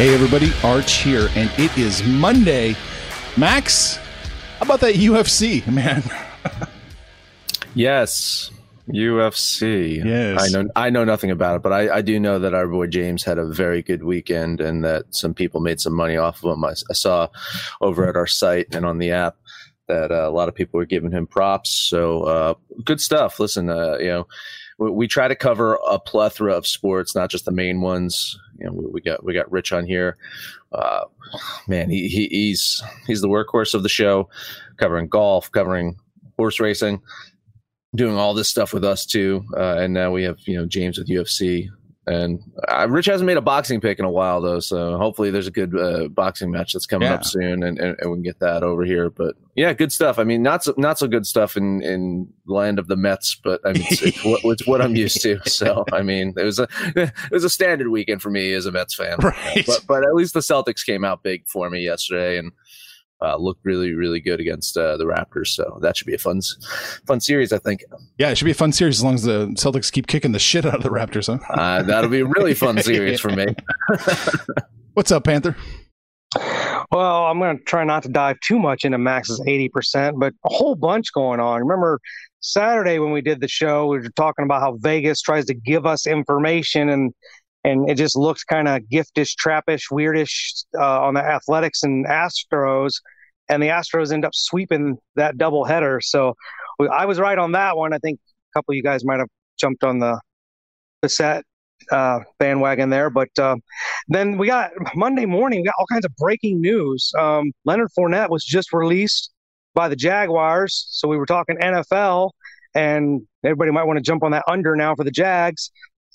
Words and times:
Hey, 0.00 0.14
everybody, 0.14 0.50
Arch 0.64 1.02
here, 1.02 1.28
and 1.34 1.50
it 1.58 1.76
is 1.76 2.02
Monday. 2.02 2.74
Max, 3.36 3.96
how 4.56 4.62
about 4.62 4.80
that 4.80 4.94
UFC, 4.94 5.66
man? 5.70 6.02
Yes, 7.74 8.50
UFC. 8.88 10.02
Yes. 10.02 10.40
I 10.40 10.48
know. 10.48 10.70
I 10.74 10.88
know 10.88 11.04
nothing 11.04 11.30
about 11.30 11.56
it, 11.56 11.62
but 11.62 11.74
I, 11.74 11.96
I 11.96 12.00
do 12.00 12.18
know 12.18 12.38
that 12.38 12.54
our 12.54 12.66
boy 12.66 12.86
James 12.86 13.24
had 13.24 13.36
a 13.36 13.44
very 13.44 13.82
good 13.82 14.02
weekend, 14.02 14.62
and 14.62 14.82
that 14.86 15.14
some 15.14 15.34
people 15.34 15.60
made 15.60 15.82
some 15.82 15.92
money 15.92 16.16
off 16.16 16.42
of 16.42 16.54
him. 16.54 16.64
I, 16.64 16.70
I 16.70 16.94
saw 16.94 17.28
over 17.82 18.08
at 18.08 18.16
our 18.16 18.26
site 18.26 18.74
and 18.74 18.86
on 18.86 18.96
the 18.96 19.10
app 19.10 19.36
that 19.86 20.10
uh, 20.10 20.26
a 20.26 20.30
lot 20.30 20.48
of 20.48 20.54
people 20.54 20.78
were 20.78 20.86
giving 20.86 21.10
him 21.10 21.26
props. 21.26 21.68
So 21.68 22.22
uh, 22.22 22.54
good 22.86 23.02
stuff. 23.02 23.38
Listen, 23.38 23.68
uh, 23.68 23.98
you 23.98 24.08
know, 24.08 24.28
we, 24.88 25.06
try 25.06 25.28
to 25.28 25.36
cover 25.36 25.78
a 25.88 25.98
plethora 25.98 26.54
of 26.54 26.66
sports, 26.66 27.14
not 27.14 27.30
just 27.30 27.44
the 27.44 27.52
main 27.52 27.80
ones. 27.80 28.38
You 28.58 28.66
know, 28.66 28.72
we, 28.72 28.86
we 28.86 29.00
got 29.00 29.22
we 29.22 29.34
got 29.34 29.50
Rich 29.52 29.72
on 29.72 29.86
here. 29.86 30.16
Uh, 30.72 31.04
man, 31.68 31.90
he, 31.90 32.08
he 32.08 32.28
he's 32.28 32.82
he's 33.06 33.20
the 33.20 33.28
workhorse 33.28 33.74
of 33.74 33.82
the 33.82 33.88
show, 33.88 34.28
covering 34.78 35.08
golf, 35.08 35.52
covering 35.52 35.96
horse 36.36 36.60
racing 36.60 37.02
doing 37.94 38.16
all 38.16 38.34
this 38.34 38.48
stuff 38.48 38.72
with 38.72 38.84
us 38.84 39.04
too. 39.04 39.44
Uh, 39.56 39.76
and 39.78 39.92
now 39.92 40.10
we 40.10 40.22
have 40.22 40.38
you 40.46 40.56
know 40.56 40.66
James 40.66 40.98
with 40.98 41.08
UFC. 41.08 41.68
And 42.06 42.40
uh, 42.66 42.88
Rich 42.88 43.06
hasn't 43.06 43.26
made 43.26 43.36
a 43.36 43.42
boxing 43.42 43.80
pick 43.80 43.98
in 43.98 44.04
a 44.06 44.10
while 44.10 44.40
though, 44.40 44.58
so 44.58 44.96
hopefully 44.96 45.30
there's 45.30 45.46
a 45.46 45.50
good 45.50 45.78
uh, 45.78 46.08
boxing 46.08 46.50
match 46.50 46.72
that's 46.72 46.86
coming 46.86 47.06
Yeah. 47.06 47.14
up 47.14 47.24
soon, 47.24 47.62
and, 47.62 47.78
and, 47.78 47.94
and 48.00 48.10
we 48.10 48.16
can 48.16 48.22
get 48.22 48.40
that 48.40 48.62
over 48.62 48.84
here. 48.84 49.10
But 49.10 49.36
yeah, 49.54 49.72
good 49.74 49.92
stuff. 49.92 50.18
I 50.18 50.24
mean, 50.24 50.42
not 50.42 50.64
so, 50.64 50.72
not 50.78 50.98
so 50.98 51.06
good 51.06 51.26
stuff 51.26 51.56
in 51.58 51.82
in 51.82 52.26
the 52.46 52.54
land 52.54 52.78
of 52.78 52.88
the 52.88 52.96
Mets, 52.96 53.38
but 53.44 53.60
I 53.66 53.74
mean, 53.74 53.84
it's, 53.90 54.02
it's, 54.02 54.24
what, 54.24 54.40
it's 54.44 54.66
what 54.66 54.80
I'm 54.80 54.96
used 54.96 55.20
to. 55.22 55.38
So 55.46 55.84
I 55.92 56.00
mean, 56.00 56.32
it 56.38 56.42
was 56.42 56.58
a 56.58 56.66
it 56.96 57.12
was 57.30 57.44
a 57.44 57.50
standard 57.50 57.88
weekend 57.88 58.22
for 58.22 58.30
me 58.30 58.54
as 58.54 58.64
a 58.66 58.72
Mets 58.72 58.94
fan. 58.94 59.18
Right. 59.18 59.62
But 59.66 59.84
but 59.86 60.02
at 60.02 60.14
least 60.14 60.32
the 60.34 60.40
Celtics 60.40 60.84
came 60.84 61.04
out 61.04 61.22
big 61.22 61.46
for 61.48 61.68
me 61.68 61.84
yesterday, 61.84 62.38
and 62.38 62.50
uh, 63.22 63.36
looked 63.36 63.64
really 63.64 63.94
really 63.94 64.20
good 64.20 64.40
against 64.40 64.76
uh, 64.76 64.96
the 64.96 65.04
Raptors. 65.04 65.48
So 65.48 65.78
that 65.82 65.96
should 65.96 66.06
be 66.06 66.14
a 66.14 66.18
fun 66.18 66.40
fun 67.06 67.20
series, 67.20 67.52
I 67.52 67.58
think. 67.58 67.84
Yeah, 68.18 68.30
it 68.30 68.38
should 68.38 68.44
be 68.46 68.50
a 68.50 68.54
fun 68.54 68.72
series 68.72 68.98
as 68.98 69.04
long 69.04 69.14
as 69.14 69.22
the 69.22 69.46
Celtics 69.48 69.92
keep 69.92 70.06
kicking 70.06 70.32
the 70.32 70.38
shit 70.38 70.66
out 70.66 70.76
of 70.76 70.82
the 70.82 70.90
Raptors, 70.90 71.26
huh? 71.26 71.52
Uh, 71.52 71.82
that'll 71.82 72.10
be 72.10 72.20
a 72.20 72.26
really 72.26 72.54
fun 72.54 72.78
series 72.82 73.20
for 73.20 73.30
me. 73.30 73.46
What's 74.94 75.12
up, 75.12 75.24
Panther? 75.24 75.56
Well, 76.92 77.26
I'm 77.26 77.38
going 77.38 77.58
to 77.58 77.64
try 77.64 77.84
not 77.84 78.02
to 78.04 78.08
dive 78.08 78.38
too 78.40 78.58
much 78.58 78.84
into 78.84 78.98
Max's 78.98 79.40
80%, 79.40 80.18
but 80.18 80.32
a 80.44 80.48
whole 80.52 80.74
bunch 80.74 81.12
going 81.12 81.40
on. 81.40 81.60
Remember 81.60 82.00
Saturday 82.40 82.98
when 82.98 83.12
we 83.12 83.20
did 83.20 83.40
the 83.40 83.48
show, 83.48 83.86
we 83.86 83.98
were 83.98 84.08
talking 84.10 84.44
about 84.44 84.60
how 84.60 84.76
Vegas 84.80 85.20
tries 85.20 85.46
to 85.46 85.54
give 85.54 85.86
us 85.86 86.06
information 86.06 86.88
and 86.88 87.12
and 87.62 87.90
it 87.90 87.96
just 87.96 88.16
looks 88.16 88.42
kind 88.42 88.68
of 88.68 88.80
giftish, 88.90 89.34
trappish, 89.36 89.90
weirdish 89.92 90.64
uh, 90.78 91.02
on 91.02 91.12
the 91.12 91.20
Athletics 91.20 91.82
and 91.82 92.06
Astros, 92.06 92.94
and 93.50 93.62
the 93.62 93.66
Astros 93.68 94.12
end 94.12 94.24
up 94.24 94.32
sweeping 94.34 94.96
that 95.16 95.36
double 95.36 95.64
header. 95.64 96.00
So 96.00 96.34
I 96.90 97.04
was 97.04 97.18
right 97.18 97.36
on 97.36 97.52
that 97.52 97.76
one. 97.76 97.92
I 97.92 97.98
think 97.98 98.18
a 98.54 98.58
couple 98.58 98.72
of 98.72 98.76
you 98.76 98.82
guys 98.82 99.04
might 99.04 99.18
have 99.18 99.28
jumped 99.58 99.84
on 99.84 99.98
the 99.98 100.18
the 101.02 101.08
set 101.08 101.44
uh, 101.90 102.20
bandwagon 102.38 102.90
there, 102.90 103.08
but 103.10 103.28
uh, 103.38 103.56
then 104.08 104.36
we 104.38 104.46
got 104.46 104.70
Monday 104.94 105.26
morning. 105.26 105.60
We 105.60 105.64
got 105.66 105.74
all 105.78 105.86
kinds 105.86 106.04
of 106.04 106.14
breaking 106.16 106.60
news. 106.60 107.10
Um, 107.18 107.52
Leonard 107.64 107.88
Fournette 107.98 108.28
was 108.30 108.44
just 108.44 108.72
released 108.72 109.30
by 109.74 109.88
the 109.88 109.96
Jaguars, 109.96 110.86
so 110.90 111.08
we 111.08 111.16
were 111.16 111.26
talking 111.26 111.56
NFL, 111.56 112.30
and 112.74 113.22
everybody 113.44 113.70
might 113.70 113.84
want 113.84 113.96
to 113.96 114.02
jump 114.02 114.22
on 114.22 114.30
that 114.32 114.44
under 114.46 114.76
now 114.76 114.94
for 114.94 115.04
the 115.04 115.10
Jags. 115.10 115.70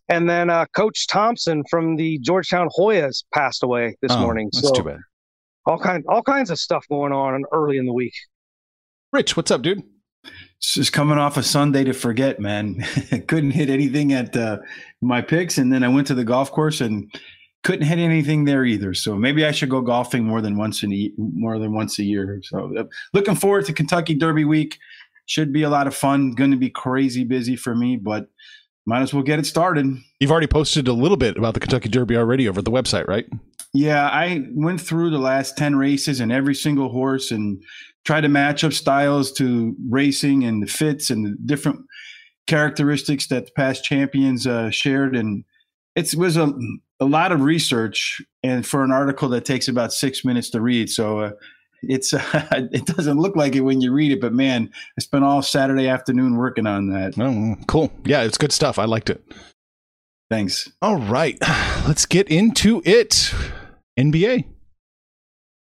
And 0.08 0.30
then 0.30 0.52
uh, 0.52 0.66
Coach 0.76 1.08
Thompson 1.08 1.64
from 1.70 1.96
the 1.96 2.20
Georgetown 2.20 2.70
Hoyas 2.78 3.24
passed 3.34 3.64
away 3.64 3.96
this 4.04 4.12
Oh, 4.12 4.20
morning. 4.20 4.50
That's 4.54 4.68
so 4.68 4.74
too 4.76 4.84
bad. 4.84 5.00
All 5.66 5.80
kind 5.80 6.04
all 6.08 6.24
kinds 6.24 6.50
of 6.50 6.60
stuff 6.60 6.88
going 6.88 7.12
on 7.12 7.44
early 7.52 7.78
in 7.78 7.86
the 7.86 7.94
week. 7.94 8.14
Rich, 9.12 9.38
what's 9.38 9.52
up, 9.52 9.62
dude? 9.62 9.84
Just 10.60 10.94
coming 10.94 11.18
off 11.18 11.38
a 11.38 11.44
Sunday 11.44 11.84
to 11.84 11.94
forget, 11.94 12.40
man. 12.40 12.84
couldn't 13.28 13.52
hit 13.52 13.70
anything 13.70 14.14
at 14.14 14.36
uh, 14.36 14.58
my 15.02 15.22
picks, 15.22 15.58
and 15.58 15.72
then 15.72 15.84
I 15.84 15.88
went 15.88 16.08
to 16.08 16.16
the 16.16 16.24
golf 16.24 16.52
course 16.52 16.82
and 16.82 17.14
couldn't 17.64 17.88
hit 17.88 18.00
anything 18.00 18.46
there 18.46 18.66
either. 18.66 18.94
So 18.94 19.16
maybe 19.16 19.46
I 19.46 19.52
should 19.52 19.70
go 19.70 19.82
golfing 19.82 20.24
more 20.24 20.42
than 20.42 20.58
once 20.58 20.84
in 20.84 20.94
a, 20.94 21.12
more 21.18 21.60
than 21.60 21.74
once 21.74 22.00
a 22.00 22.04
year. 22.04 22.42
So 22.44 22.76
uh, 22.78 22.84
looking 23.14 23.36
forward 23.36 23.66
to 23.66 23.74
Kentucky 23.74 24.16
Derby 24.16 24.46
week. 24.46 24.78
Should 25.28 25.52
be 25.52 25.64
a 25.64 25.70
lot 25.72 25.88
of 25.88 25.96
fun. 25.96 26.32
Going 26.32 26.52
to 26.52 26.58
be 26.58 26.70
crazy 26.70 27.24
busy 27.24 27.56
for 27.56 27.74
me, 27.74 27.98
but 27.98 28.28
might 28.86 29.02
as 29.02 29.12
well 29.12 29.24
get 29.24 29.40
it 29.40 29.48
started. 29.48 29.98
You've 30.20 30.30
already 30.30 30.46
posted 30.46 30.88
a 30.88 30.94
little 30.94 31.18
bit 31.18 31.36
about 31.38 31.56
the 31.56 31.60
Kentucky 31.60 31.90
Derby 31.90 32.16
already 32.16 32.48
over 32.48 32.60
at 32.60 32.66
the 32.66 32.72
website, 32.72 33.08
right? 33.08 33.26
Yeah, 33.76 34.08
I 34.08 34.48
went 34.54 34.80
through 34.80 35.10
the 35.10 35.20
last 35.20 35.58
10 35.58 35.76
races 35.76 36.22
and 36.22 36.32
every 36.32 36.56
single 36.56 36.90
horse 36.90 37.30
and 37.30 37.62
tried 38.06 38.22
to 38.22 38.30
match 38.30 38.64
up 38.64 38.72
styles 38.72 39.32
to 39.34 39.76
racing 39.90 40.44
and 40.46 40.64
the 40.64 40.68
fits 40.68 41.10
and 41.10 41.26
the 41.26 41.36
different 41.46 41.82
characteristics 42.48 43.28
that 43.28 43.48
the 43.48 43.52
past 43.52 43.84
champions 43.84 44.48
uh, 44.48 44.70
shared. 44.70 45.16
And 45.16 45.44
it 45.96 46.16
was 46.16 46.38
a, 46.38 46.54
a 47.02 47.06
lot 47.06 47.34
of 47.34 47.42
research 47.42 48.22
and 48.44 48.66
for 48.66 48.84
an 48.84 48.92
article 48.92 49.28
that 49.30 49.44
takes 49.44 49.68
about 49.68 49.92
six 49.92 50.24
minutes 50.24 50.50
to 50.52 50.62
read. 50.62 50.90
So 50.90 51.20
uh, 51.20 51.32
it's 51.82 52.14
uh, 52.14 52.22
it 52.72 52.86
doesn't 52.86 53.18
look 53.20 53.36
like 53.36 53.56
it 53.56 53.62
when 53.62 53.82
you 53.82 53.92
read 53.92 54.14
it, 54.14 54.22
but 54.22 54.34
man, 54.34 54.72
I 54.98 55.02
spent 55.02 55.26
all 55.26 55.42
Saturday 55.42 55.90
afternoon 55.90 56.38
working 56.38 56.66
on 56.68 56.88
that. 56.92 57.16
Oh, 57.20 57.56
cool. 57.68 57.92
Yeah, 58.06 58.24
it's 58.24 58.38
good 58.38 58.54
stuff. 58.54 58.80
I 58.80 58.86
liked 58.86 59.10
it. 59.10 59.22
Thanks. 60.30 60.72
All 60.82 60.98
right, 60.98 61.38
let's 61.88 62.06
get 62.06 62.30
into 62.30 62.82
it. 62.86 63.34
NBA. 63.98 64.46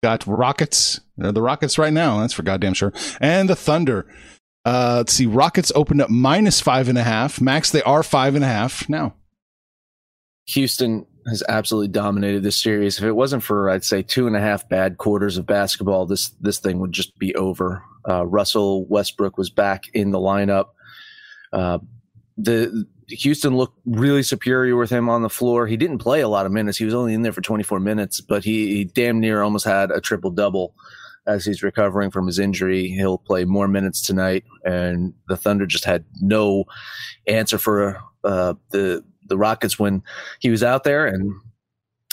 got 0.03 0.25
Rockets. 0.27 1.00
They're 1.18 1.31
the 1.31 1.41
Rockets 1.41 1.77
right 1.77 1.94
now. 1.94 2.21
That's 2.21 2.33
for 2.33 2.44
goddamn 2.44 2.73
sure. 2.73 2.94
And 3.19 3.50
the 3.50 3.56
Thunder. 3.56 4.07
Uh, 4.63 4.95
let's 4.97 5.13
see. 5.13 5.25
Rockets 5.25 5.71
opened 5.75 6.01
up 6.01 6.09
minus 6.09 6.62
five 6.62 6.88
and 6.88 6.97
a 6.97 7.03
half. 7.03 7.41
Max, 7.41 7.71
they 7.71 7.81
are 7.83 8.03
five 8.03 8.35
and 8.35 8.44
a 8.44 8.47
half 8.47 8.88
now. 8.88 9.15
Houston 10.47 11.06
has 11.27 11.44
absolutely 11.47 11.88
dominated 11.88 12.44
this 12.44 12.57
series. 12.57 12.97
If 12.97 13.03
it 13.03 13.12
wasn't 13.13 13.44
for, 13.44 13.69
I'd 13.69 13.83
say, 13.83 14.01
two 14.01 14.27
and 14.27 14.35
a 14.35 14.39
half 14.39 14.68
bad 14.68 14.97
quarters 14.97 15.38
of 15.38 15.45
basketball, 15.45 16.06
this 16.06 16.29
this 16.41 16.59
thing 16.59 16.79
would 16.79 16.91
just 16.91 17.18
be 17.18 17.33
over. 17.35 17.83
Uh, 18.07 18.25
Russell 18.25 18.85
Westbrook 18.85 19.38
was 19.38 19.50
back 19.50 19.85
in 19.94 20.12
the 20.12 20.19
lineup. 20.19 20.69
Uh, 21.53 21.79
the 22.38 22.88
Houston 23.12 23.56
looked 23.56 23.80
really 23.86 24.24
superior 24.24 24.75
with 24.75 24.90
him 24.90 25.10
on 25.10 25.22
the 25.22 25.30
floor. 25.30 25.68
He 25.68 25.78
didn't 25.78 26.00
play 26.00 26.22
a 26.22 26.28
lot 26.28 26.46
of 26.46 26.52
minutes. 26.52 26.78
He 26.78 26.86
was 26.86 26.94
only 26.94 27.13
in 27.13 27.22
there 27.22 27.34
for 27.34 27.42
24 27.42 27.80
minutes, 27.80 28.22
but 28.22 28.44
he, 28.44 28.75
he 28.75 28.84
damn 28.86 29.19
near 29.19 29.42
almost 29.42 29.66
had 29.66 29.92
a 29.92 30.02
triple 30.02 30.31
double 30.31 30.74
as 31.28 31.46
he's 31.46 31.63
recovering 31.63 32.12
from 32.12 32.28
his 32.28 32.40
injury. 32.40 32.88
He'll 32.88 33.18
play 33.18 33.46
more 33.46 33.68
minutes 33.68 34.02
tonight, 34.02 34.44
and 34.66 35.13
the 35.28 35.38
Thunder 35.38 35.66
just 35.66 35.86
had 35.86 36.06
no 36.19 36.66
answer 37.28 37.58
for 37.58 38.02
uh, 38.24 38.56
the 38.72 39.04
the 39.28 39.38
Rockets 39.38 39.80
when 39.80 40.04
he 40.40 40.50
was 40.50 40.64
out 40.64 40.84
there, 40.84 41.06
and 41.06 41.34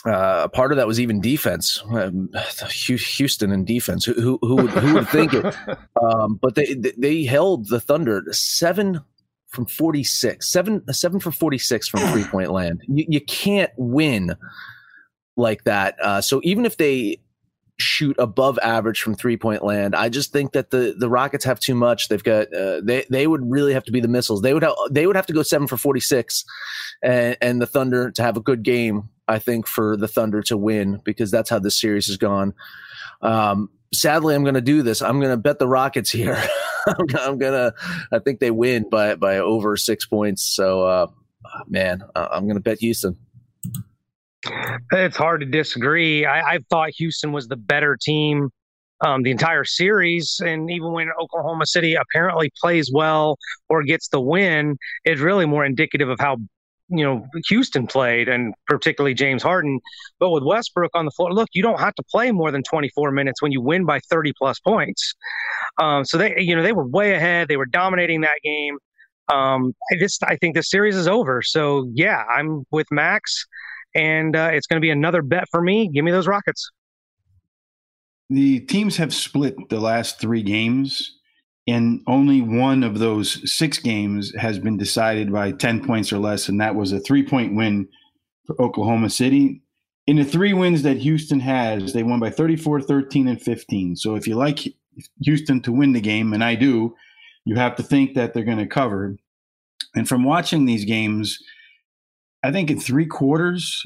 uh, 0.06 0.43
a 0.44 0.49
part 0.49 0.71
of 0.73 0.77
that 0.77 0.87
was 0.87 1.01
even 1.01 1.21
defense. 1.21 1.83
Um, 1.91 2.31
Houston 2.71 3.51
and 3.51 3.67
defense. 3.67 4.05
Who, 4.05 4.15
who, 4.15 4.39
who 4.43 4.56
would 4.56 4.71
who 4.71 4.94
would 4.94 5.09
think 5.09 5.35
it? 5.35 5.55
Um, 6.01 6.39
but 6.41 6.55
they 6.55 6.75
they 6.97 7.25
held 7.25 7.69
the 7.69 7.81
Thunder 7.81 8.25
seven 8.31 9.01
from 9.49 9.67
forty 9.67 10.05
six, 10.05 10.50
seven 10.50 10.83
seven 10.93 11.21
for 11.21 11.31
forty 11.31 11.59
six 11.59 11.89
from 11.89 12.00
three 12.12 12.25
point 12.25 12.50
land. 12.50 12.83
You, 12.89 13.06
you 13.09 13.21
can't 13.21 13.73
win 13.77 14.35
like 15.37 15.65
that. 15.65 15.97
Uh, 16.03 16.21
so 16.21 16.41
even 16.45 16.67
if 16.67 16.77
they 16.77 17.19
shoot 17.81 18.17
above 18.19 18.59
average 18.62 19.00
from 19.00 19.15
three 19.15 19.37
point 19.37 19.62
land. 19.62 19.95
I 19.95 20.09
just 20.09 20.33
think 20.33 20.53
that 20.53 20.71
the 20.71 20.95
the 20.99 21.09
Rockets 21.09 21.45
have 21.45 21.61
too 21.61 21.75
much. 21.75 22.09
They've 22.09 22.23
got 22.23 22.53
uh, 22.53 22.81
they 22.83 23.05
they 23.11 23.27
would 23.27 23.49
really 23.49 23.73
have 23.73 23.85
to 23.85 23.93
be 23.93 24.00
the 24.00 24.09
missiles. 24.09 24.43
They 24.43 24.53
would 24.53 24.62
have 24.62 24.75
they 24.91 25.06
would 25.06 25.17
have 25.17 25.27
to 25.27 25.33
go 25.33 25.43
seven 25.43 25.67
for 25.67 25.77
forty 25.77 26.01
six, 26.01 26.44
and 27.03 27.37
and 27.41 27.62
the 27.62 27.67
Thunder 27.67 28.11
to 28.11 28.23
have 28.23 28.37
a 28.37 28.41
good 28.41 28.62
game. 28.62 29.09
I 29.29 29.39
think 29.39 29.67
for 29.67 29.97
the 29.97 30.09
Thunder 30.09 30.43
to 30.44 30.56
win 30.56 31.01
because 31.05 31.31
that's 31.31 31.51
how 31.51 31.59
this 31.59 31.79
series 31.81 32.06
has 32.06 32.17
gone. 32.17 32.55
Um, 33.23 33.71
sadly, 33.93 34.35
I'm 34.35 34.43
going 34.43 34.55
to 34.55 34.61
do 34.61 34.82
this. 34.82 35.02
I'm 35.02 35.20
going 35.20 35.31
to 35.31 35.37
bet 35.37 35.58
the 35.58 35.69
Rockets 35.69 36.11
here. 36.11 36.43
I'm, 37.19 37.38
gonna. 37.38 37.75
I 38.12 38.19
think 38.19 38.40
they 38.40 38.50
win 38.50 38.88
by 38.88 39.14
by 39.14 39.38
over 39.38 39.76
six 39.76 40.06
points. 40.06 40.43
So, 40.43 40.82
uh, 40.82 41.06
man, 41.67 42.02
I'm 42.14 42.49
to 42.49 42.61
bet 42.61 42.79
Houston. 42.79 43.17
It's 44.93 45.17
hard 45.17 45.40
to 45.40 45.46
disagree. 45.46 46.25
I, 46.25 46.55
I 46.55 46.58
thought 46.70 46.90
Houston 46.96 47.32
was 47.32 47.49
the 47.49 47.56
better 47.56 47.96
team 48.00 48.50
um, 49.00 49.23
the 49.23 49.31
entire 49.31 49.64
series. 49.64 50.41
And 50.44 50.70
even 50.70 50.93
when 50.93 51.08
Oklahoma 51.20 51.67
City 51.67 51.94
apparently 51.94 52.50
plays 52.61 52.91
well 52.93 53.38
or 53.69 53.82
gets 53.82 54.08
the 54.08 54.20
win, 54.20 54.76
it's 55.05 55.20
really 55.20 55.46
more 55.46 55.64
indicative 55.64 56.08
of 56.08 56.19
how 56.20 56.38
you 56.88 57.05
know 57.05 57.26
Houston 57.49 57.87
played 57.87 58.29
and 58.29 58.55
particularly 58.67 59.14
James 59.14 59.43
Harden. 59.43 59.81
But 60.19 60.31
with 60.31 60.43
Westbrook 60.44 60.90
on 60.94 61.05
the 61.05 61.11
floor, 61.11 61.32
look, 61.32 61.49
you 61.52 61.62
don't 61.62 61.81
have 61.81 61.94
to 61.96 62.02
play 62.11 62.32
more 62.32 62.50
than 62.50 62.62
24 62.62 63.11
minutes 63.11 63.43
when 63.43 63.52
you 63.52 63.61
win 63.61 63.85
by 63.85 64.00
30 64.11 64.32
plus 64.38 64.58
points. 64.61 65.14
Um, 65.79 66.05
so 66.05 66.19
they, 66.19 66.35
you 66.38 66.56
know, 66.56 66.62
they 66.62 66.73
were 66.73 66.87
way 66.87 67.14
ahead. 67.14 67.49
They 67.49 67.56
were 67.56 67.67
dominating 67.67 68.23
that 68.23 68.40
game. 68.43 68.79
Um, 69.29 69.75
I 69.93 69.96
just 69.99 70.23
I 70.25 70.37
think 70.37 70.55
the 70.55 70.62
series 70.62 70.96
is 70.96 71.06
over. 71.06 71.43
So 71.43 71.90
yeah, 71.94 72.25
I'm 72.35 72.64
with 72.70 72.87
Max 72.91 73.46
and 73.94 74.37
uh, 74.37 74.50
it's 74.52 74.67
going 74.67 74.79
to 74.79 74.84
be 74.84 74.91
another 74.91 75.23
bet 75.23 75.44
for 75.50 75.61
me. 75.61 75.88
Give 75.88 76.05
me 76.05 76.11
those 76.11 76.26
Rockets. 76.26 76.70
The 78.31 78.61
teams 78.61 78.96
have 78.99 79.14
split 79.14 79.56
the 79.70 79.81
last 79.81 80.20
three 80.20 80.43
games, 80.43 81.18
and 81.69 82.03
only 82.06 82.41
one 82.41 82.82
of 82.82 82.99
those 82.99 83.43
six 83.53 83.79
games 83.79 84.35
has 84.37 84.59
been 84.59 84.79
decided 84.79 85.31
by 85.31 85.53
10 85.53 85.85
points 85.85 86.11
or 86.11 86.19
less, 86.19 86.49
and 86.49 86.59
that 86.61 86.75
was 86.75 86.93
a 86.93 87.00
three 87.00 87.23
point 87.23 87.55
win 87.55 87.87
for 88.47 88.61
Oklahoma 88.61 89.11
City. 89.11 89.61
In 90.06 90.17
the 90.17 90.25
three 90.25 90.55
wins 90.55 90.82
that 90.82 90.97
Houston 90.97 91.41
has, 91.41 91.93
they 91.93 92.03
won 92.03 92.20
by 92.20 92.31
34, 92.31 92.81
13, 92.81 93.29
and 93.29 93.41
15. 93.41 93.97
So 93.97 94.15
if 94.15 94.26
you 94.26 94.35
like 94.35 94.61
Houston 95.20 95.61
to 95.61 95.73
win 95.73 95.93
the 95.93 96.00
game, 96.00 96.32
and 96.32 96.43
I 96.43 96.55
do, 96.55 96.97
you 97.44 97.56
have 97.56 97.76
to 97.76 97.82
think 97.82 98.15
that 98.15 98.32
they're 98.32 98.44
going 98.44 98.56
to 98.56 98.67
cover. 98.67 99.17
And 99.94 100.09
from 100.09 100.25
watching 100.25 100.65
these 100.65 100.87
games, 100.87 101.38
I 102.43 102.50
think 102.50 102.70
in 102.70 102.81
three 102.81 103.06
quarters, 103.06 103.85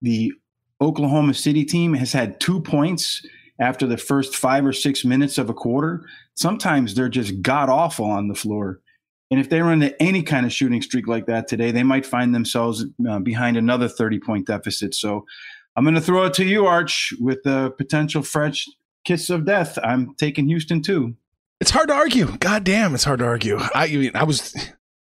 the 0.00 0.32
Oklahoma 0.80 1.34
City 1.34 1.64
team 1.64 1.94
has 1.94 2.12
had 2.12 2.38
two 2.38 2.60
points 2.60 3.26
after 3.60 3.86
the 3.86 3.96
first 3.96 4.34
five 4.34 4.64
or 4.64 4.72
six 4.72 5.04
minutes 5.04 5.38
of 5.38 5.50
a 5.50 5.54
quarter. 5.54 6.02
Sometimes 6.34 6.94
they're 6.94 7.08
just 7.08 7.42
god 7.42 7.68
awful 7.68 8.06
on 8.06 8.28
the 8.28 8.34
floor. 8.34 8.80
And 9.30 9.38
if 9.38 9.48
they 9.48 9.60
run 9.60 9.82
into 9.82 10.02
any 10.02 10.22
kind 10.22 10.44
of 10.44 10.52
shooting 10.52 10.82
streak 10.82 11.06
like 11.06 11.26
that 11.26 11.46
today, 11.46 11.70
they 11.70 11.84
might 11.84 12.04
find 12.04 12.34
themselves 12.34 12.84
uh, 13.08 13.20
behind 13.20 13.56
another 13.56 13.88
30 13.88 14.18
point 14.18 14.46
deficit. 14.46 14.94
So 14.94 15.24
I'm 15.76 15.84
going 15.84 15.94
to 15.94 16.00
throw 16.00 16.24
it 16.24 16.34
to 16.34 16.44
you, 16.44 16.66
Arch, 16.66 17.12
with 17.20 17.42
the 17.44 17.70
potential 17.78 18.22
fresh 18.22 18.66
kiss 19.04 19.30
of 19.30 19.44
death. 19.44 19.78
I'm 19.84 20.14
taking 20.16 20.48
Houston 20.48 20.82
too. 20.82 21.14
It's 21.60 21.70
hard 21.70 21.88
to 21.88 21.94
argue. 21.94 22.36
God 22.38 22.64
damn, 22.64 22.94
it's 22.94 23.04
hard 23.04 23.18
to 23.20 23.26
argue. 23.26 23.58
I, 23.60 24.10
I 24.14 24.24
was 24.24 24.54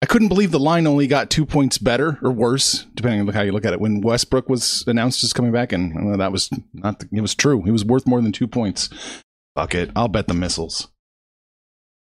I 0.02 0.06
couldn't 0.06 0.28
believe 0.28 0.50
the 0.50 0.58
line 0.58 0.86
only 0.86 1.06
got 1.06 1.28
two 1.28 1.44
points 1.44 1.76
better 1.76 2.18
or 2.22 2.30
worse, 2.30 2.86
depending 2.94 3.20
on 3.20 3.34
how 3.34 3.42
you 3.42 3.52
look 3.52 3.66
at 3.66 3.74
it. 3.74 3.80
When 3.80 4.00
Westbrook 4.00 4.48
was 4.48 4.82
announced 4.86 5.22
as 5.22 5.34
coming 5.34 5.52
back, 5.52 5.72
and 5.72 6.18
that 6.18 6.32
was 6.32 6.48
not, 6.72 7.00
the, 7.00 7.08
it 7.12 7.20
was 7.20 7.34
true. 7.34 7.62
He 7.62 7.70
was 7.70 7.84
worth 7.84 8.06
more 8.06 8.22
than 8.22 8.32
two 8.32 8.48
points. 8.48 8.88
Fuck 9.54 9.74
it. 9.74 9.90
I'll 9.94 10.08
bet 10.08 10.26
the 10.26 10.34
missiles. 10.34 10.88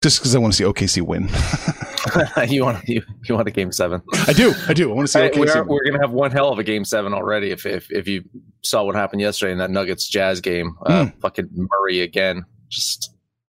Just 0.01 0.19
because 0.19 0.35
I 0.35 0.39
want 0.39 0.53
to 0.53 0.57
see 0.57 0.63
OKC 0.63 1.01
win. 1.03 1.29
you 2.49 2.63
want 2.63 2.87
you, 2.87 3.01
you 3.27 3.35
want 3.35 3.47
a 3.47 3.51
game 3.51 3.71
seven? 3.71 4.01
I 4.27 4.33
do. 4.33 4.53
I 4.67 4.73
do. 4.73 4.91
I 4.91 4.93
want 4.93 5.07
to 5.07 5.11
see. 5.11 5.19
OKC 5.19 5.37
we're, 5.37 5.63
we're 5.63 5.83
going 5.83 5.93
to 5.93 6.01
have 6.01 6.11
one 6.11 6.31
hell 6.31 6.51
of 6.51 6.59
a 6.59 6.63
game 6.63 6.85
seven 6.85 7.13
already. 7.13 7.51
If, 7.51 7.65
if 7.65 7.91
if 7.91 8.07
you 8.07 8.23
saw 8.63 8.83
what 8.83 8.95
happened 8.95 9.21
yesterday 9.21 9.51
in 9.51 9.57
that 9.59 9.71
Nuggets 9.71 10.07
Jazz 10.07 10.41
game, 10.41 10.75
uh, 10.85 11.05
mm. 11.05 11.21
fucking 11.21 11.49
Murray 11.51 12.01
again. 12.01 12.45
Just 12.69 13.14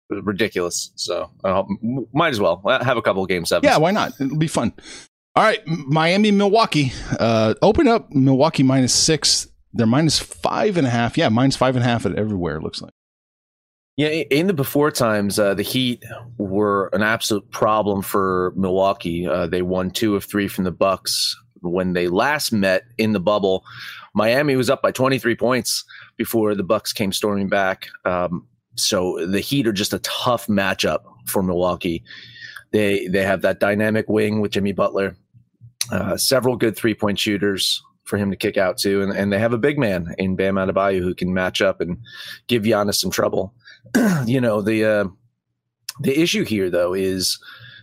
ridiculous. 0.10 0.92
So 0.96 1.30
uh, 1.44 1.64
might 2.14 2.30
as 2.30 2.40
well 2.40 2.62
have 2.66 2.98
a 2.98 3.02
couple 3.02 3.24
of 3.24 3.30
game 3.30 3.46
sevens. 3.46 3.70
Yeah, 3.70 3.78
why 3.78 3.92
not? 3.92 4.14
It'll 4.20 4.38
be 4.38 4.48
fun. 4.48 4.74
All 5.36 5.44
right, 5.44 5.62
Miami, 5.68 6.32
Milwaukee. 6.32 6.94
Uh, 7.20 7.56
open 7.62 7.88
up 7.88 8.10
Milwaukee 8.12 8.64
minus 8.64 8.94
six. 8.94 9.48
They're 9.74 9.86
minus 9.86 10.18
five 10.18 10.78
and 10.78 10.88
a 10.88 10.90
half. 10.90 11.18
Yeah, 11.18 11.30
minus 11.30 11.58
five 11.58 11.76
and 11.76 11.84
a 11.84 11.88
half 11.88 12.06
at 12.06 12.16
everywhere. 12.16 12.58
It 12.58 12.64
looks 12.64 12.82
like. 12.82 12.94
Yeah, 13.98 14.10
in 14.10 14.48
the 14.48 14.54
before 14.54 14.92
times, 14.92 15.40
uh, 15.40 15.54
the 15.54 15.64
Heat 15.64 16.04
were 16.38 16.90
an 16.92 17.02
absolute 17.02 17.50
problem 17.52 18.02
for 18.02 18.54
Milwaukee. 18.56 19.26
Uh, 19.26 19.48
they 19.48 19.62
won 19.62 19.90
two 19.90 20.16
of 20.16 20.26
three 20.26 20.50
from 20.50 20.66
the 20.66 20.72
Bucks 20.72 21.36
when 21.62 21.94
they 21.94 22.08
last 22.10 22.52
met 22.52 22.84
in 22.98 23.14
the 23.14 23.22
bubble. 23.22 23.64
Miami 24.14 24.56
was 24.56 24.70
up 24.70 24.82
by 24.82 24.92
23 24.92 25.36
points 25.36 25.86
before 26.18 26.56
the 26.56 26.64
Bucks 26.64 26.92
came 26.94 27.14
storming 27.14 27.48
back. 27.48 27.88
Um, 28.04 28.48
so 28.76 29.26
the 29.26 29.40
Heat 29.40 29.68
are 29.68 29.74
just 29.74 29.94
a 29.94 30.00
tough 30.00 30.48
matchup 30.48 31.00
for 31.26 31.42
Milwaukee. 31.42 32.04
They 32.72 33.08
they 33.08 33.24
have 33.24 33.42
that 33.42 33.60
dynamic 33.60 34.10
wing 34.10 34.42
with 34.42 34.52
Jimmy 34.52 34.74
Butler, 34.74 35.16
uh, 35.92 36.18
several 36.18 36.58
good 36.58 36.76
three 36.76 36.94
point 36.94 37.20
shooters 37.20 37.82
for 38.04 38.18
him 38.18 38.30
to 38.30 38.38
kick 38.38 38.58
out 38.58 38.78
to, 38.78 39.02
and, 39.02 39.12
and 39.12 39.34
they 39.34 39.40
have 39.40 39.54
a 39.54 39.58
big 39.58 39.80
man 39.80 40.14
in 40.18 40.36
Bam 40.36 40.56
Adebayo 40.56 41.00
who 41.00 41.16
can 41.16 41.34
match 41.34 41.62
up 41.62 41.82
and 41.82 41.98
give 42.48 42.64
Giannis 42.64 42.96
some 42.96 43.12
trouble. 43.12 43.54
you 44.26 44.42
know 44.42 44.62
the 44.62 44.84
uh, 44.84 45.06
the 46.02 46.20
issue 46.20 46.44
here 46.44 46.70
though 46.70 46.94
is 46.94 47.40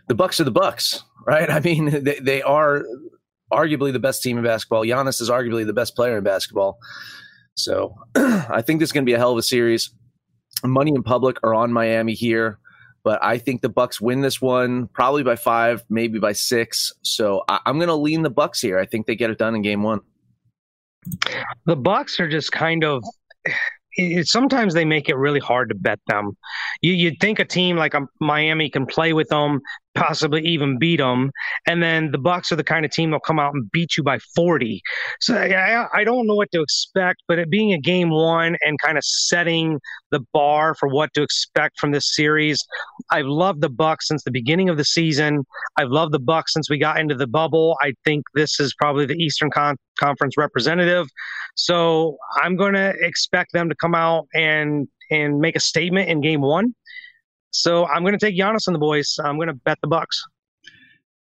the 0.09 0.15
Bucks 0.15 0.41
are 0.41 0.45
the 0.45 0.51
Bucks, 0.51 1.03
right? 1.27 1.51
I 1.51 1.61
mean 1.61 2.05
they, 2.05 2.19
they 2.21 2.43
are 2.43 2.85
arguably 3.51 3.93
the 3.93 3.99
best 3.99 4.23
team 4.23 4.37
in 4.37 4.45
basketball. 4.45 4.85
Giannis 4.85 5.21
is 5.21 5.31
arguably 5.31 5.65
the 5.67 5.73
best 5.73 5.95
player 5.97 6.19
in 6.19 6.25
basketball. 6.25 6.79
So 7.55 7.95
I 8.15 8.63
think 8.63 8.81
this 8.81 8.89
is 8.89 8.93
going 8.93 9.05
to 9.05 9.11
be 9.11 9.15
a 9.15 9.19
hell 9.19 9.33
of 9.33 9.39
a 9.39 9.43
series 9.43 9.91
money 10.65 10.93
in 10.95 11.03
public 11.03 11.39
are 11.43 11.55
on 11.55 11.73
Miami 11.73 12.15
here, 12.15 12.59
but 13.05 13.23
I 13.23 13.39
think 13.39 13.63
the 13.63 13.69
Bucks 13.69 14.01
win 14.01 14.21
this 14.21 14.41
one 14.41 14.87
probably 14.89 15.23
by 15.23 15.37
five, 15.37 15.85
maybe 15.89 16.19
by 16.19 16.33
six. 16.33 16.93
So 17.03 17.43
I, 17.49 17.61
am 17.67 17.79
going 17.79 17.89
to 17.89 17.95
lean 17.95 18.23
the 18.23 18.31
Bucks 18.31 18.61
here. 18.61 18.79
I 18.79 18.87
think 18.87 19.07
they 19.07 19.17
get 19.17 19.31
it 19.31 19.39
done 19.39 19.55
in 19.55 19.63
game 19.63 19.83
one. 19.83 20.01
The 21.67 21.77
Bucks 21.77 22.21
are 22.21 22.29
just 22.29 22.53
kind 22.53 22.85
of. 22.85 23.03
It, 23.95 24.27
sometimes 24.27 24.73
they 24.73 24.87
make 24.87 25.09
it 25.09 25.17
really 25.17 25.41
hard 25.41 25.69
to 25.69 25.75
bet 25.75 25.99
them. 26.07 26.37
You, 26.81 27.11
would 27.11 27.21
think 27.21 27.39
a 27.39 27.45
team 27.45 27.77
like 27.77 27.93
a 27.93 27.99
um, 27.99 28.09
Miami 28.21 28.71
can 28.71 28.87
play 28.87 29.13
with 29.13 29.29
them, 29.29 29.61
possibly 29.95 30.43
even 30.43 30.79
beat 30.79 30.99
them. 30.99 31.31
And 31.67 31.83
then 31.83 32.11
the 32.11 32.19
Bucks 32.19 32.51
are 32.53 32.57
the 32.57 32.65
kind 32.65 32.85
of 32.85 32.91
team 32.91 33.11
that'll 33.11 33.21
come 33.21 33.39
out 33.39 33.55
and 33.55 33.71
beat 33.71 33.97
you 33.97 34.03
by 34.03 34.19
40. 34.35 34.81
So 35.21 35.37
I, 35.37 35.87
I 35.93 36.05
don't 36.05 36.27
know 36.27 36.35
what 36.35 36.51
to 36.53 36.63
expect, 36.63 37.23
but 37.29 37.39
it 37.39 37.51
being 37.51 37.73
a 37.73 37.79
game 37.79 38.11
one 38.11 38.57
and 38.63 38.79
kind 38.81 38.97
of 38.97 39.05
setting 39.05 39.79
the 40.11 40.21
bar 40.33 40.75
for 40.75 40.89
what 40.89 41.13
to 41.15 41.23
expect 41.23 41.79
from 41.79 41.93
this 41.93 42.15
series, 42.15 42.65
I've 43.11 43.27
loved 43.27 43.61
the 43.61 43.71
Bucks 43.71 44.09
since 44.09 44.25
the 44.25 44.31
beginning 44.31 44.69
of 44.69 44.77
the 44.77 44.85
season. 44.85 45.45
I've 45.77 45.91
loved 45.91 46.13
the 46.13 46.21
Bucks 46.21 46.53
since 46.53 46.71
we 46.71 46.79
got 46.79 46.99
into 46.99 47.15
the 47.15 47.27
bubble. 47.27 47.77
I 47.83 47.95
think 48.05 48.25
this 48.35 48.61
is 48.61 48.75
probably 48.75 49.07
the 49.07 49.17
Eastern 49.17 49.51
Con- 49.51 49.77
Conference 49.99 50.37
representative. 50.37 51.07
So 51.55 52.17
I'm 52.43 52.57
going 52.57 52.75
to 52.75 52.95
expect 53.01 53.53
them 53.53 53.69
to 53.69 53.75
come 53.75 53.95
out 53.95 54.27
and 54.35 54.89
and 55.11 55.41
make 55.41 55.55
a 55.55 55.61
statement 55.61 56.09
in 56.09 56.23
game 56.23 56.41
one 56.41 56.75
so 57.53 57.87
I'm 57.87 58.03
going 58.03 58.19
to 58.19 58.19
take 58.19 58.37
Giannis 58.37 58.67
and 58.67 58.75
the 58.75 58.81
boys. 58.81 59.19
I'm 59.23 59.37
going 59.37 59.49
to 59.49 59.55
bet 59.55 59.79
the 59.81 59.89
Bucks. 59.89 60.25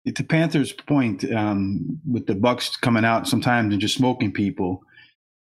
To 0.06 0.24
Panthers' 0.24 0.72
point, 0.72 1.30
um, 1.32 2.00
with 2.10 2.28
the 2.28 2.36
Bucks 2.36 2.76
coming 2.76 3.06
out 3.06 3.28
sometimes 3.28 3.72
and 3.72 3.82
just 3.82 3.96
smoking 3.96 4.32
people, 4.32 4.84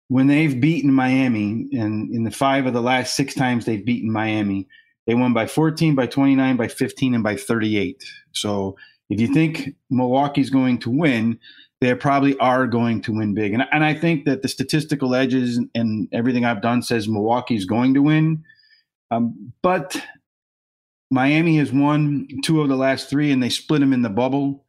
when 0.09 0.27
they've 0.27 0.61
beaten 0.61 0.93
Miami, 0.93 1.69
and 1.73 2.13
in 2.15 2.25
the 2.25 2.31
five 2.31 2.67
of 2.67 2.73
the 2.73 2.83
last 2.83 3.15
six 3.15 3.35
times 3.35 3.65
they've 3.65 3.85
beaten 3.85 4.11
Miami, 4.11 4.67
they 5.07 5.15
won 5.15 5.33
by 5.33 5.47
14, 5.47 5.95
by 5.95 6.07
29, 6.07 6.57
by 6.57 6.69
15, 6.69 7.15
and 7.15 7.23
by 7.23 7.37
38. 7.37 8.03
So 8.33 8.77
if 9.11 9.21
you 9.21 9.33
think 9.33 9.75
Milwaukee's 9.91 10.51
going 10.51 10.79
to 10.81 10.91
win, 10.91 11.39
they 11.81 11.95
probably 11.95 12.37
are 12.39 12.67
going 12.67 13.01
to 13.03 13.13
win 13.13 13.35
big. 13.35 13.55
And, 13.55 13.65
and 13.71 13.85
I 13.85 13.95
think 13.95 14.25
that 14.25 14.43
the 14.43 14.49
statistical 14.49 15.15
edges 15.15 15.61
and 15.75 16.09
everything 16.13 16.45
I've 16.45 16.63
done 16.63 16.83
says 16.83 17.09
Milwaukee's 17.09 17.65
going 17.65 17.95
to 17.95 18.03
win. 18.03 18.45
Um, 19.11 19.53
but 19.63 20.03
Miami 21.11 21.57
has 21.59 21.73
won 21.73 22.29
two 22.43 22.61
of 22.61 22.69
the 22.69 22.77
last 22.77 23.09
three, 23.09 23.33
and 23.33 23.43
they 23.43 23.49
split 23.49 23.81
them 23.81 23.93
in 23.93 24.03
the 24.03 24.11
bubble. 24.11 24.65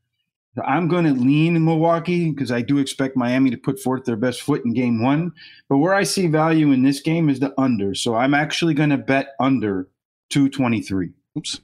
I'm 0.65 0.87
going 0.87 1.05
to 1.05 1.13
lean 1.13 1.55
in 1.55 1.63
Milwaukee 1.63 2.31
because 2.31 2.51
I 2.51 2.61
do 2.61 2.79
expect 2.79 3.15
Miami 3.15 3.49
to 3.51 3.57
put 3.57 3.79
forth 3.79 4.05
their 4.05 4.15
best 4.15 4.41
foot 4.41 4.65
in 4.65 4.73
game 4.73 5.01
one. 5.01 5.31
But 5.69 5.77
where 5.77 5.93
I 5.93 6.03
see 6.03 6.27
value 6.27 6.71
in 6.71 6.83
this 6.83 6.99
game 7.01 7.29
is 7.29 7.39
the 7.39 7.53
under. 7.57 7.93
So 7.93 8.15
I'm 8.15 8.33
actually 8.33 8.73
going 8.73 8.89
to 8.89 8.97
bet 8.97 9.35
under 9.39 9.87
223. 10.31 11.11
Oops. 11.37 11.61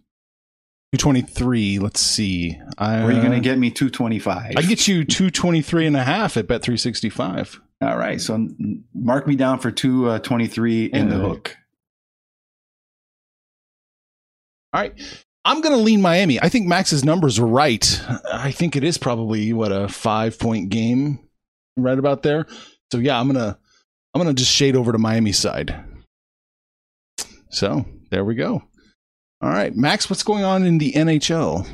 223. 0.98 1.79
Let's 1.79 2.00
see. 2.00 2.58
I, 2.77 3.01
are 3.01 3.12
you 3.12 3.20
going 3.20 3.34
to 3.34 3.39
get 3.39 3.58
me 3.58 3.70
225? 3.70 4.53
I 4.55 4.62
get 4.62 4.88
you 4.88 5.03
223 5.03 5.88
and 5.88 5.98
a 5.98 6.03
half 6.03 6.38
at 6.38 6.48
bet 6.48 6.62
365. 6.62 7.60
All 7.82 7.98
right. 7.98 8.22
So 8.22 8.48
mark 8.94 9.27
me 9.27 9.36
down 9.36 9.60
for 9.60 9.72
223 9.72 10.91
uh, 10.91 10.98
in 10.98 11.10
the 11.10 11.17
hook. 11.17 11.58
All 14.75 14.82
right. 14.82 14.94
I'm 15.46 15.62
going 15.62 15.74
to 15.74 15.82
lean 15.82 16.01
Miami. 16.01 16.41
I 16.41 16.50
think 16.50 16.67
Max's 16.67 17.05
numbers 17.05 17.39
are 17.39 17.48
right. 17.48 18.01
I 18.29 18.51
think 18.51 18.75
it 18.75 18.84
is 18.84 18.98
probably 18.98 19.53
what 19.53 19.72
a 19.72 19.86
5-point 19.86 20.67
game 20.70 21.20
right 21.77 21.98
about 21.98 22.24
there. 22.24 22.46
So 22.91 22.98
yeah, 22.98 23.17
I'm 23.17 23.32
going 23.32 23.39
to 23.39 23.58
I'm 24.13 24.22
going 24.22 24.36
to 24.36 24.38
just 24.38 24.53
shade 24.53 24.75
over 24.75 24.91
to 24.91 24.98
Miami 24.98 25.32
side. 25.32 25.82
So, 27.51 27.86
there 28.12 28.25
we 28.25 28.36
go. 28.36 28.63
All 29.41 29.50
right, 29.50 29.74
Max, 29.74 30.10
what's 30.10 30.24
going 30.24 30.44
on 30.44 30.65
in 30.65 30.77
the 30.77 30.91
NHL? 30.91 31.65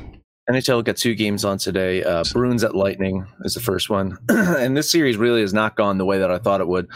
NHL 0.48 0.84
got 0.84 0.96
two 0.96 1.14
games 1.14 1.44
on 1.44 1.58
today. 1.58 2.04
Uh, 2.04 2.24
Bruins 2.32 2.62
at 2.62 2.76
Lightning 2.76 3.26
is 3.44 3.54
the 3.54 3.60
first 3.60 3.90
one, 3.90 4.18
and 4.28 4.76
this 4.76 4.90
series 4.90 5.16
really 5.16 5.40
has 5.40 5.54
not 5.54 5.76
gone 5.76 5.98
the 5.98 6.04
way 6.04 6.18
that 6.18 6.30
I 6.30 6.38
thought 6.38 6.60
it 6.60 6.68
would. 6.68 6.88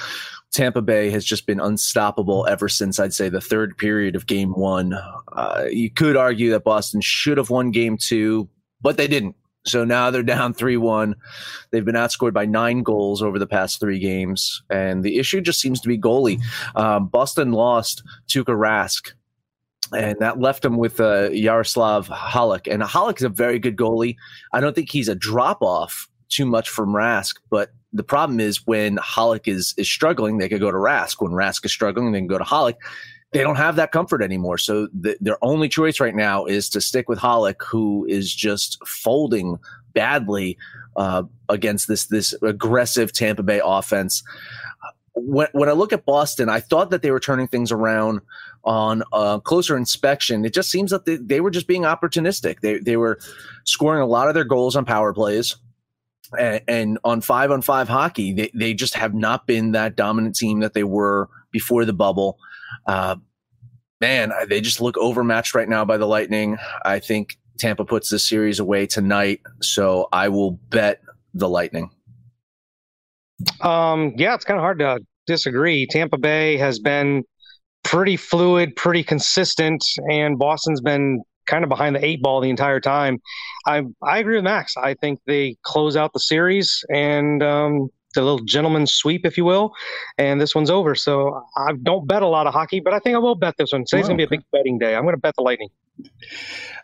Tampa 0.57 0.81
Bay 0.81 1.11
has 1.11 1.23
just 1.23 1.47
been 1.47 1.61
unstoppable 1.61 2.47
ever 2.47 2.67
since 2.67 2.99
I'd 2.99 3.13
say 3.13 3.29
the 3.29 3.43
third 3.43 3.77
period 3.77 4.17
of 4.17 4.27
game 4.27 4.55
one. 4.55 4.95
Uh, 5.33 5.67
you 5.71 5.91
could 5.91 6.17
argue 6.17 6.51
that 6.53 6.65
Boston 6.65 7.03
should 7.03 7.37
have 7.37 7.51
won 7.51 7.71
game 7.71 7.99
two, 7.99 8.49
but 8.81 8.97
they 8.97 9.07
didn't. 9.07 9.37
So 9.67 9.85
now 9.85 10.11
they're 10.11 10.23
down 10.23 10.55
3 10.55 10.79
1. 10.79 11.15
They've 11.71 11.85
been 11.85 11.95
outscored 11.95 12.33
by 12.33 12.47
nine 12.47 12.83
goals 12.83 13.21
over 13.21 13.39
the 13.39 13.47
past 13.47 13.81
three 13.81 13.99
games. 13.99 14.63
And 14.71 15.03
the 15.03 15.19
issue 15.19 15.43
just 15.43 15.61
seems 15.61 15.79
to 15.83 15.89
be 15.89 15.99
goalie. 15.99 16.41
Um, 16.75 17.09
Boston 17.09 17.53
lost 17.53 18.03
Tuukka 18.27 18.57
Rask, 18.57 19.13
and 19.95 20.19
that 20.21 20.41
left 20.41 20.65
him 20.65 20.79
with 20.79 21.01
uh, 21.01 21.29
Yaroslav 21.33 22.09
Halak. 22.09 22.73
And 22.73 22.83
Halak 22.83 23.19
is 23.19 23.25
a 23.25 23.29
very 23.29 23.59
good 23.59 23.77
goalie. 23.77 24.17
I 24.55 24.61
don't 24.61 24.75
think 24.75 24.91
he's 24.91 25.09
a 25.09 25.15
drop 25.15 25.61
off 25.61 26.09
too 26.31 26.47
much 26.47 26.71
from 26.71 26.95
Rask, 26.95 27.35
but 27.51 27.73
the 27.97 28.05
problem 28.05 28.41
is 28.41 28.67
when 28.67 28.97
Halak 28.97 29.49
is 29.49 29.75
is 29.77 29.91
struggling, 29.91 30.39
they 30.39 30.49
could 30.49 30.61
go 30.61 30.71
to 30.71 30.77
Rask. 30.77 31.17
When 31.21 31.33
Rask 31.33 31.65
is 31.65 31.73
struggling, 31.73 32.13
they 32.13 32.19
can 32.19 32.27
go 32.27 32.39
to 32.39 32.45
Halak. 32.45 32.75
They 33.33 33.43
don't 33.43 33.57
have 33.57 33.77
that 33.77 33.93
comfort 33.93 34.23
anymore. 34.23 34.57
So 34.57 34.89
the, 34.95 35.17
their 35.21 35.43
only 35.43 35.69
choice 35.69 36.01
right 36.01 36.15
now 36.15 36.47
is 36.47 36.71
to 36.71 36.81
stick 36.81 37.09
with 37.09 37.19
Halak, 37.19 37.57
who 37.63 38.07
is 38.09 38.35
just 38.35 38.79
folding 38.87 39.59
badly 39.93 40.57
uh, 40.97 41.25
against 41.49 41.89
this 41.89 42.07
this 42.07 42.35
aggressive 42.43 43.13
Tampa 43.13 43.43
Bay 43.43 43.61
offense. 43.65 44.23
When, 45.15 45.49
when 45.53 45.69
I 45.71 45.73
look 45.73 45.95
at 45.95 46.05
Boston, 46.05 46.51
I 46.51 46.61
thought 46.61 46.91
that 46.91 47.01
they 47.01 47.11
were 47.11 47.21
turning 47.21 47.49
things 47.49 47.73
around 47.73 48.21
on 48.65 49.03
closer 49.41 49.77
inspection. 49.77 50.45
It 50.45 50.53
just 50.53 50.71
seems 50.71 50.91
that 50.91 51.07
they, 51.07 51.17
they 51.17 51.41
were 51.41 51.51
just 51.51 51.67
being 51.67 51.83
opportunistic. 51.83 52.61
They 52.61 52.79
they 52.79 52.97
were 52.97 53.19
scoring 53.65 54.03
a 54.03 54.07
lot 54.07 54.29
of 54.29 54.35
their 54.35 54.45
goals 54.45 54.77
on 54.77 54.85
power 54.85 55.15
plays 55.15 55.57
and, 56.39 56.99
on 57.05 57.21
five 57.21 57.51
on 57.51 57.63
five 57.63 57.89
hockey, 57.89 58.33
they, 58.33 58.51
they 58.55 58.75
just 58.75 58.95
have 58.95 59.15
not 59.15 59.47
been 59.47 59.73
that 59.73 59.97
dominant 59.97 60.37
team 60.37 60.61
that 60.61 60.75
they 60.75 60.85
were 60.85 61.29
before 61.51 61.85
the 61.85 61.93
bubble. 61.93 62.39
Uh, 62.87 63.17
man, 64.01 64.33
they 64.49 64.61
just 64.61 64.81
look 64.81 64.97
overmatched 64.99 65.55
right 65.55 65.69
now 65.69 65.85
by 65.85 65.97
the 65.97 66.07
Lightning. 66.07 66.59
I 66.85 66.99
think 66.99 67.39
Tampa 67.59 67.85
puts 67.85 68.11
this 68.11 68.29
series 68.29 68.59
away 68.59 68.87
tonight, 68.87 69.41
so 69.63 70.09
I 70.13 70.29
will 70.29 70.53
bet 70.53 71.01
the 71.35 71.49
Lightning. 71.49 71.91
Um, 73.61 74.15
yeah, 74.17 74.35
it's 74.35 74.45
kind 74.45 74.59
of 74.59 74.63
hard 74.63 74.79
to 74.81 74.99
disagree. 75.27 75.87
Tampa 75.87 76.19
Bay 76.19 76.57
has 76.57 76.79
been 76.79 77.23
pretty 77.85 78.17
fluid, 78.17 78.75
pretty 78.77 79.03
consistent, 79.03 79.85
and 80.11 80.39
Boston's 80.39 80.81
been 80.81 81.23
kind 81.47 81.65
of 81.65 81.69
behind 81.69 81.97
the 81.97 82.05
eight 82.05 82.23
ball 82.23 82.41
the 82.41 82.51
entire 82.51 82.81
time. 82.81 83.21
I 83.67 83.83
I 84.03 84.19
agree 84.19 84.37
with 84.37 84.45
Max. 84.45 84.77
I 84.77 84.95
think 84.95 85.21
they 85.27 85.57
close 85.63 85.97
out 85.97 86.13
the 86.13 86.21
series 86.21 86.85
and 86.91 87.43
um, 87.43 87.91
the 88.17 88.23
little 88.23 88.45
gentleman 88.45 88.87
sweep, 88.87 89.25
if 89.25 89.39
you 89.39 89.45
will, 89.45 89.73
and 90.19 90.41
this 90.41 90.55
one's 90.55 90.71
over. 90.71 90.95
So 90.95 91.43
I 91.57 91.73
don't 91.83 92.09
bet 92.09 92.23
a 92.23 92.27
lot 92.27 92.47
of 92.47 92.55
hockey, 92.55 92.81
but 92.81 92.93
I 92.93 92.99
think 92.99 93.15
I 93.15 93.19
will 93.19 93.37
bet 93.37 93.55
this 93.59 93.73
one. 93.73 93.85
Today's 93.85 94.07
going 94.07 94.19
to 94.19 94.27
be 94.27 94.35
a 94.35 94.39
big 94.39 94.45
betting 94.53 94.79
day. 94.79 94.97
I'm 94.97 95.03
going 95.03 95.15
to 95.15 95.21
bet 95.21 95.37
the 95.37 95.43
Lightning. 95.43 95.69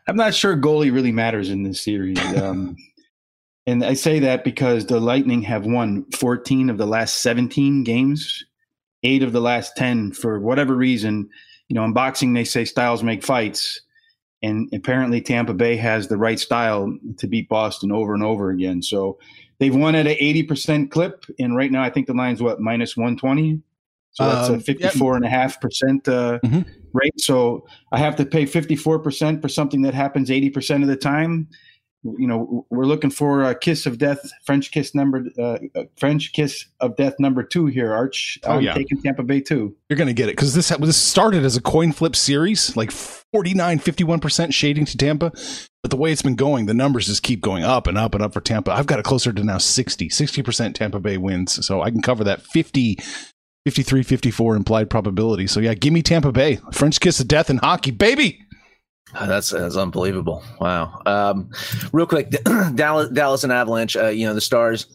I'm 0.06 0.16
not 0.16 0.34
sure 0.34 0.56
goalie 0.56 0.92
really 0.92 1.12
matters 1.12 1.50
in 1.50 1.64
this 1.64 1.82
series. 1.82 2.18
Um, 2.40 2.76
and 3.66 3.84
I 3.84 3.94
say 3.94 4.20
that 4.20 4.44
because 4.44 4.86
the 4.86 5.00
Lightning 5.00 5.42
have 5.42 5.66
won 5.66 6.04
14 6.12 6.70
of 6.70 6.78
the 6.78 6.86
last 6.86 7.22
17 7.22 7.82
games, 7.84 8.44
eight 9.02 9.22
of 9.22 9.32
the 9.32 9.40
last 9.40 9.76
10 9.76 10.12
for 10.12 10.38
whatever 10.38 10.74
reason. 10.74 11.28
You 11.68 11.74
know, 11.74 11.84
in 11.84 11.92
boxing, 11.92 12.34
they 12.34 12.44
say 12.44 12.64
styles 12.64 13.02
make 13.02 13.22
fights 13.24 13.80
and 14.42 14.68
apparently 14.72 15.20
Tampa 15.20 15.54
Bay 15.54 15.76
has 15.76 16.08
the 16.08 16.16
right 16.16 16.38
style 16.38 16.96
to 17.18 17.26
beat 17.26 17.48
Boston 17.48 17.92
over 17.92 18.14
and 18.14 18.24
over 18.24 18.50
again. 18.50 18.82
So 18.82 19.18
they've 19.58 19.74
won 19.74 19.94
at 19.94 20.06
an 20.06 20.14
80% 20.14 20.90
clip. 20.90 21.24
And 21.38 21.56
right 21.56 21.70
now, 21.70 21.82
I 21.82 21.90
think 21.90 22.06
the 22.06 22.14
line's 22.14 22.42
what, 22.42 22.60
minus 22.60 22.96
120? 22.96 23.60
So 24.12 24.26
that's 24.26 24.48
um, 24.48 24.56
a 24.56 24.60
54 24.60 25.16
and 25.16 25.24
a 25.24 25.28
half 25.28 25.60
percent 25.60 26.06
uh, 26.06 26.38
mm-hmm. 26.44 26.62
rate. 26.92 27.18
So 27.18 27.66
I 27.92 27.98
have 27.98 28.16
to 28.16 28.26
pay 28.26 28.44
54% 28.44 29.40
for 29.40 29.48
something 29.48 29.82
that 29.82 29.94
happens 29.94 30.28
80% 30.28 30.82
of 30.82 30.88
the 30.88 30.96
time 30.96 31.48
you 32.04 32.26
know 32.26 32.66
we're 32.70 32.84
looking 32.84 33.10
for 33.10 33.44
a 33.44 33.54
kiss 33.54 33.86
of 33.86 33.98
death 33.98 34.30
french 34.44 34.72
kiss 34.72 34.94
number 34.94 35.24
uh, 35.40 35.58
french 35.96 36.32
kiss 36.32 36.66
of 36.80 36.96
death 36.96 37.14
number 37.18 37.42
two 37.42 37.66
here 37.66 37.92
arch. 37.92 38.38
Oh, 38.44 38.52
i'm 38.52 38.62
yeah. 38.62 38.74
taking 38.74 39.00
tampa 39.00 39.22
bay 39.22 39.40
too. 39.40 39.76
You're 39.88 39.96
gonna 39.96 40.12
get 40.12 40.28
it 40.28 40.36
because 40.36 40.54
this 40.54 40.68
this 40.68 40.96
started 40.96 41.44
as 41.44 41.56
a 41.56 41.62
coin 41.62 41.92
flip 41.92 42.16
series 42.16 42.76
like 42.76 42.90
49 42.90 43.78
51% 43.78 44.52
shading 44.52 44.84
to 44.86 44.96
tampa. 44.96 45.32
But 45.82 45.90
the 45.90 45.96
way 45.96 46.12
it's 46.12 46.22
been 46.22 46.36
going 46.36 46.66
the 46.66 46.74
numbers 46.74 47.06
just 47.06 47.22
keep 47.22 47.40
going 47.40 47.62
up 47.62 47.86
and 47.86 47.96
up 47.96 48.14
and 48.14 48.22
up 48.22 48.32
for 48.32 48.40
tampa. 48.40 48.72
I've 48.72 48.86
got 48.86 48.98
it 48.98 49.04
closer 49.04 49.32
to 49.32 49.44
now 49.44 49.58
60 49.58 50.08
60% 50.08 50.74
tampa 50.74 50.98
bay 50.98 51.18
wins. 51.18 51.64
So 51.64 51.82
i 51.82 51.90
can 51.90 52.02
cover 52.02 52.24
that 52.24 52.42
50 52.42 52.98
53 53.64 54.02
54 54.02 54.56
implied 54.56 54.90
probability. 54.90 55.46
So 55.46 55.60
yeah 55.60 55.74
give 55.74 55.92
me 55.92 56.02
tampa 56.02 56.32
bay. 56.32 56.58
French 56.72 56.98
kiss 56.98 57.20
of 57.20 57.28
death 57.28 57.48
in 57.48 57.58
hockey 57.58 57.92
baby 57.92 58.40
that's 59.12 59.50
that's 59.50 59.76
unbelievable. 59.76 60.42
Wow. 60.60 61.02
Um, 61.06 61.50
real 61.92 62.06
quick, 62.06 62.30
Dallas, 62.74 63.10
Dallas 63.10 63.44
and 63.44 63.52
Avalanche. 63.52 63.96
Uh, 63.96 64.08
you 64.08 64.26
know 64.26 64.34
the 64.34 64.40
Stars 64.40 64.86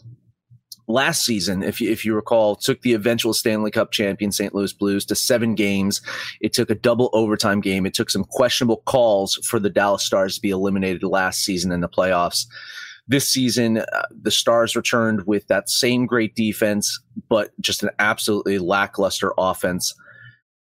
last 0.88 1.26
season, 1.26 1.64
if 1.64 1.82
you, 1.82 1.92
if 1.92 2.06
you 2.06 2.16
recall, 2.16 2.56
took 2.56 2.82
the 2.82 2.94
eventual 2.94 3.34
Stanley 3.34 3.72
Cup 3.72 3.92
champion 3.92 4.32
St. 4.32 4.56
Louis 4.56 4.74
Blues 4.74 5.06
to 5.06 5.16
seven 5.16 5.54
games. 5.54 6.02
It 6.42 6.54
took 6.54 6.70
a 6.70 6.76
double 6.76 7.10
overtime 7.14 7.62
game. 7.62 7.86
It 7.86 7.94
took 7.94 8.10
some 8.10 8.24
questionable 8.24 8.84
calls 8.86 9.36
for 9.46 9.60
the 9.60 9.70
Dallas 9.70 10.06
Stars 10.06 10.36
to 10.36 10.42
be 10.42 10.50
eliminated 10.50 11.04
last 11.04 11.44
season 11.44 11.72
in 11.72 11.82
the 11.82 11.90
playoffs. 11.90 12.46
This 13.10 13.30
season, 13.30 13.80
uh, 13.80 14.02
the 14.12 14.32
Stars 14.32 14.76
returned 14.76 15.26
with 15.28 15.48
that 15.48 15.70
same 15.70 16.06
great 16.06 16.36
defense, 16.36 17.00
but 17.30 17.52
just 17.62 17.84
an 17.84 17.90
absolutely 18.00 18.60
lackluster 18.60 19.34
offense. 19.38 19.94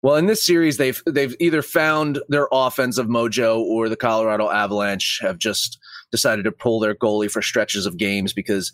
Well, 0.02 0.16
in 0.16 0.28
this 0.28 0.44
series, 0.44 0.78
they've 0.78 1.02
they've 1.06 1.36
either 1.40 1.62
found 1.62 2.20
their 2.30 2.48
offensive 2.52 3.08
mojo 3.08 3.60
or 3.60 3.90
the 3.90 3.98
Colorado 3.98 4.50
Avalanche 4.50 5.20
have 5.22 5.38
just 5.38 5.78
decided 6.12 6.44
to 6.44 6.52
pull 6.52 6.80
their 6.80 6.96
goalie 6.96 7.30
for 7.30 7.42
stretches 7.42 7.86
of 7.86 7.98
games 7.98 8.32
because 8.32 8.72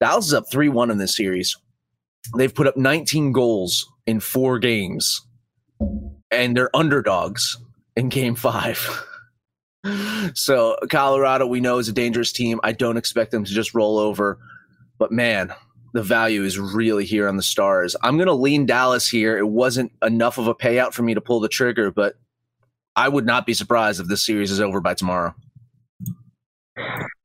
Dallas 0.00 0.26
is 0.26 0.34
up 0.34 0.44
three 0.50 0.68
one 0.68 0.90
in 0.90 0.98
this 0.98 1.16
series. 1.16 1.56
They've 2.36 2.54
put 2.54 2.66
up 2.66 2.76
19 2.76 3.32
goals 3.32 3.90
in 4.06 4.20
four 4.20 4.58
games, 4.58 5.26
and 6.30 6.56
they're 6.56 6.74
underdogs 6.74 7.56
in 7.96 8.08
Game 8.08 8.36
Five. 8.36 9.04
so 10.34 10.76
Colorado, 10.88 11.46
we 11.46 11.60
know, 11.60 11.78
is 11.78 11.88
a 11.88 11.92
dangerous 11.92 12.32
team. 12.32 12.60
I 12.62 12.72
don't 12.72 12.96
expect 12.96 13.32
them 13.32 13.44
to 13.44 13.52
just 13.52 13.74
roll 13.74 13.98
over, 13.98 14.38
but 14.98 15.10
man, 15.10 15.52
the 15.92 16.02
value 16.02 16.44
is 16.44 16.58
really 16.58 17.04
here 17.04 17.28
on 17.28 17.36
the 17.36 17.42
stars. 17.42 17.96
I'm 18.02 18.16
going 18.16 18.28
to 18.28 18.34
lean 18.34 18.66
Dallas 18.66 19.08
here. 19.08 19.36
It 19.38 19.48
wasn't 19.48 19.92
enough 20.02 20.38
of 20.38 20.46
a 20.46 20.54
payout 20.54 20.92
for 20.92 21.02
me 21.02 21.14
to 21.14 21.20
pull 21.20 21.40
the 21.40 21.48
trigger, 21.48 21.90
but 21.90 22.16
I 22.96 23.08
would 23.08 23.26
not 23.26 23.46
be 23.46 23.54
surprised 23.54 24.00
if 24.00 24.06
this 24.06 24.24
series 24.24 24.50
is 24.50 24.60
over 24.60 24.80
by 24.80 24.94
tomorrow. 24.94 25.34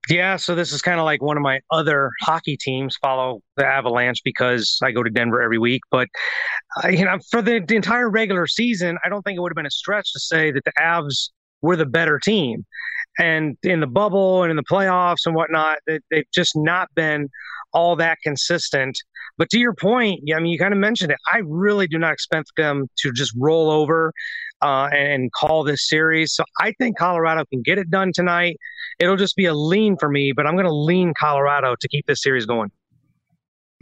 Yeah, 0.10 0.36
so 0.36 0.54
this 0.54 0.72
is 0.72 0.82
kind 0.82 1.00
of 1.00 1.06
like 1.06 1.22
one 1.22 1.36
of 1.36 1.42
my 1.42 1.62
other 1.72 2.12
hockey 2.22 2.58
teams 2.58 2.96
follow 3.02 3.42
the 3.58 3.66
Avalanche 3.66 4.22
because 4.24 4.78
I 4.84 4.92
go 4.92 5.02
to 5.02 5.10
Denver 5.10 5.42
every 5.42 5.58
week. 5.58 5.82
But 5.90 6.08
uh, 6.84 6.90
you 6.90 7.06
know, 7.06 7.18
for 7.32 7.42
the, 7.42 7.60
the 7.60 7.76
entire 7.76 8.10
regular 8.10 8.46
season, 8.46 8.98
I 9.04 9.10
don't 9.10 9.24
think 9.24 9.38
it 9.38 9.42
would 9.42 9.52
have 9.52 9.56
been 9.56 9.66
a 9.66 9.72
stretch 9.72 10.14
to 10.14 10.20
say 10.20 10.52
that 10.52 10.64
the 10.64 10.74
Avs 10.80 11.30
were 11.62 11.76
the 11.76 11.86
better 11.86 12.20
team. 12.20 12.66
And 13.18 13.58
in 13.64 13.80
the 13.80 13.88
bubble 13.88 14.44
and 14.44 14.52
in 14.52 14.58
the 14.58 14.64
playoffs 14.64 15.26
and 15.26 15.36
whatnot, 15.36 15.80
they, 15.88 16.00
they've 16.12 16.30
just 16.34 16.56
not 16.56 16.90
been 16.96 17.30
all 17.76 17.96
that 17.98 18.18
consistent. 18.24 18.98
But 19.38 19.50
to 19.50 19.60
your 19.60 19.74
point, 19.74 20.22
I 20.34 20.40
mean, 20.40 20.52
you 20.52 20.58
kind 20.58 20.74
of 20.74 20.80
mentioned 20.80 21.12
it. 21.12 21.18
I 21.32 21.42
really 21.46 21.88
do 21.88 22.00
not 22.00 22.14
expect 22.14 22.52
them 22.58 22.88
to 23.00 23.12
just 23.12 23.34
roll 23.38 23.70
over 23.70 24.14
uh, 24.62 24.88
and 24.94 25.32
call 25.34 25.64
this 25.64 25.88
series. 25.88 26.34
So 26.34 26.46
I 26.60 26.72
think 26.80 26.98
Colorado 26.98 27.44
can 27.46 27.62
get 27.62 27.78
it 27.78 27.92
done 27.92 28.12
tonight. 28.14 28.58
It'll 28.98 29.18
just 29.18 29.36
be 29.36 29.46
a 29.46 29.54
lean 29.54 29.98
for 29.98 30.10
me, 30.10 30.32
but 30.32 30.48
I'm 30.48 30.54
going 30.54 30.66
to 30.66 30.74
lean 30.74 31.14
Colorado 31.20 31.76
to 31.80 31.88
keep 31.90 32.08
this 32.08 32.24
series 32.24 32.46
going. 32.46 32.72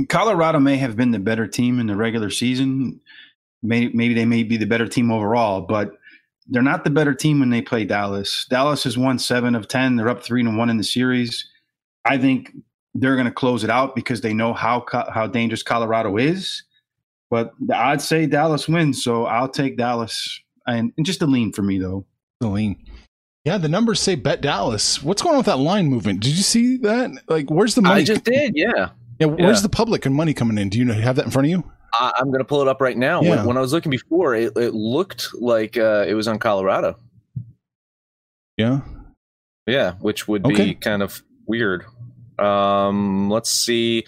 Colorado 0.09 0.59
may 0.59 0.77
have 0.77 0.95
been 0.95 1.11
the 1.11 1.19
better 1.19 1.45
team 1.47 1.79
in 1.79 1.85
the 1.85 1.95
regular 1.95 2.31
season. 2.31 2.99
Maybe, 3.61 3.95
maybe 3.95 4.15
they 4.15 4.25
may 4.25 4.41
be 4.41 4.57
the 4.57 4.65
better 4.65 4.87
team 4.87 5.11
overall, 5.11 5.61
but 5.61 5.91
they're 6.47 6.63
not 6.63 6.83
the 6.83 6.89
better 6.89 7.13
team 7.13 7.39
when 7.39 7.51
they 7.51 7.61
play 7.61 7.85
Dallas. 7.85 8.45
Dallas 8.49 8.83
has 8.83 8.97
won 8.97 9.19
seven 9.19 9.53
of 9.53 9.67
10. 9.67 9.95
They're 9.95 10.09
up 10.09 10.23
three 10.23 10.43
to 10.43 10.49
one 10.49 10.69
in 10.69 10.77
the 10.77 10.83
series. 10.83 11.47
I 12.03 12.17
think 12.17 12.51
they're 12.95 13.15
going 13.15 13.25
to 13.25 13.31
close 13.31 13.63
it 13.63 13.69
out 13.69 13.95
because 13.95 14.21
they 14.21 14.33
know 14.33 14.53
how 14.53 14.85
how 14.91 15.27
dangerous 15.27 15.63
Colorado 15.63 16.17
is. 16.17 16.63
But 17.29 17.53
I'd 17.73 18.01
say 18.01 18.25
Dallas 18.27 18.67
wins, 18.67 19.03
so 19.03 19.25
I'll 19.25 19.49
take 19.49 19.77
Dallas 19.77 20.39
and, 20.67 20.93
and 20.97 21.05
just 21.05 21.21
a 21.21 21.25
lean 21.25 21.51
for 21.51 21.63
me 21.63 21.79
though. 21.79 22.05
The 22.39 22.47
lean. 22.47 22.77
Yeah, 23.45 23.57
the 23.57 23.67
numbers 23.67 23.99
say 23.99 24.15
bet 24.15 24.41
Dallas. 24.41 25.03
What's 25.03 25.21
going 25.21 25.33
on 25.33 25.39
with 25.39 25.47
that 25.47 25.57
line 25.57 25.87
movement? 25.87 26.21
Did 26.21 26.37
you 26.37 26.43
see 26.43 26.77
that? 26.77 27.11
Like, 27.27 27.49
where's 27.49 27.75
the 27.75 27.81
money? 27.81 28.01
I 28.01 28.03
just 28.03 28.23
did. 28.23 28.53
Yeah. 28.55 28.89
Yeah. 29.19 29.27
Where's 29.27 29.57
yeah. 29.57 29.63
the 29.63 29.69
public 29.69 30.05
and 30.05 30.15
money 30.15 30.33
coming 30.33 30.57
in? 30.57 30.69
Do 30.69 30.79
you 30.79 30.85
know, 30.85 30.93
have 30.93 31.17
that 31.17 31.25
in 31.25 31.31
front 31.31 31.47
of 31.47 31.49
you? 31.49 31.69
I, 31.93 32.13
am 32.19 32.27
going 32.27 32.39
to 32.39 32.45
pull 32.45 32.61
it 32.61 32.67
up 32.67 32.79
right 32.79 32.97
now. 32.97 33.21
Yeah. 33.21 33.37
When, 33.37 33.47
when, 33.47 33.57
I 33.57 33.61
was 33.61 33.73
looking 33.73 33.89
before, 33.89 34.33
it, 34.33 34.55
it 34.55 34.73
looked 34.73 35.29
like 35.33 35.77
uh, 35.77 36.05
it 36.07 36.13
was 36.13 36.27
on 36.27 36.39
Colorado. 36.39 36.97
Yeah. 38.57 38.81
Yeah, 39.67 39.93
which 39.93 40.27
would 40.27 40.43
be 40.43 40.75
kind 40.75 41.01
of 41.03 41.21
weird. 41.45 41.85
Um, 42.39 43.29
let's 43.29 43.49
see. 43.49 44.05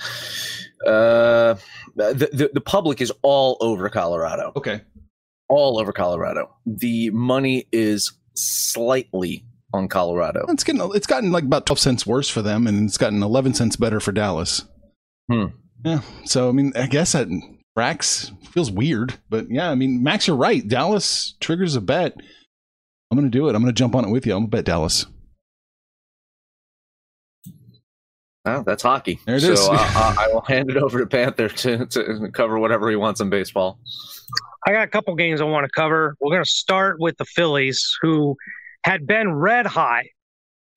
Uh, 0.86 1.56
the, 1.96 2.30
the, 2.32 2.52
the 2.54 2.62
public 2.62 3.02
is 3.02 3.12
all 3.22 3.58
over 3.62 3.90
Colorado. 3.90 4.52
Okay. 4.56 4.82
All 5.48 5.80
over 5.80 5.92
Colorado. 5.92 6.50
The 6.66 7.10
money 7.12 7.68
is 7.72 8.12
slightly 8.34 9.46
on 9.74 9.88
Colorado. 9.88 10.46
It's 10.50 10.64
getting 10.64 10.82
it's 10.94 11.08
gotten 11.08 11.32
like 11.32 11.44
about 11.44 11.66
twelve 11.66 11.80
cents 11.80 12.06
worse 12.06 12.30
for 12.30 12.42
them, 12.42 12.66
and 12.66 12.88
it's 12.88 12.98
gotten 12.98 13.22
eleven 13.22 13.54
cents 13.54 13.76
better 13.76 14.00
for 14.00 14.12
Dallas. 14.12 14.66
Hmm. 15.32 15.46
Yeah. 15.84 16.02
So 16.24 16.50
I 16.50 16.52
mean, 16.52 16.74
I 16.76 16.88
guess 16.88 17.12
that 17.12 17.28
Rax 17.76 18.32
feels 18.52 18.72
weird, 18.72 19.16
but 19.30 19.50
yeah, 19.50 19.70
I 19.70 19.76
mean, 19.76 20.02
Max, 20.02 20.28
you're 20.28 20.38
right. 20.38 20.66
Dallas 20.66 21.36
triggers 21.42 21.76
a 21.76 21.82
bet. 21.82 22.16
I'm 23.12 23.18
going 23.18 23.30
to 23.30 23.38
do 23.38 23.48
it. 23.48 23.56
I'm 23.56 23.62
going 23.62 23.74
to 23.74 23.78
jump 23.78 23.96
on 23.96 24.06
it 24.06 24.10
with 24.10 24.26
you. 24.26 24.34
I'm 24.34 24.44
going 24.44 24.52
to 24.52 24.58
bet 24.58 24.66
Dallas. 24.66 25.06
Oh, 28.46 28.64
that's 28.64 28.84
hockey. 28.84 29.20
There 29.26 29.38
it 29.38 29.42
so, 29.42 29.54
is. 29.54 29.68
uh, 29.68 30.16
I 30.18 30.28
will 30.32 30.42
hand 30.48 30.70
it 30.70 30.78
over 30.78 31.00
to 31.00 31.06
Panther 31.06 31.50
to, 31.50 31.86
to 31.88 32.30
cover 32.32 32.60
whatever 32.60 32.90
he 32.90 32.96
wants 32.96 33.20
in 33.22 33.30
baseball. 33.30 33.80
I 34.68 34.72
got 34.72 34.84
a 34.84 34.88
couple 34.88 35.16
games 35.16 35.42
I 35.42 35.46
want 35.46 35.66
to 35.66 35.72
cover. 35.76 36.16
We're 36.20 36.32
going 36.32 36.44
to 36.44 36.50
start 36.50 37.00
with 37.00 37.18
the 37.18 37.26
Phillies, 37.26 37.84
who 38.02 38.36
had 38.84 39.08
been 39.08 39.34
red 39.34 39.66
hot, 39.66 40.06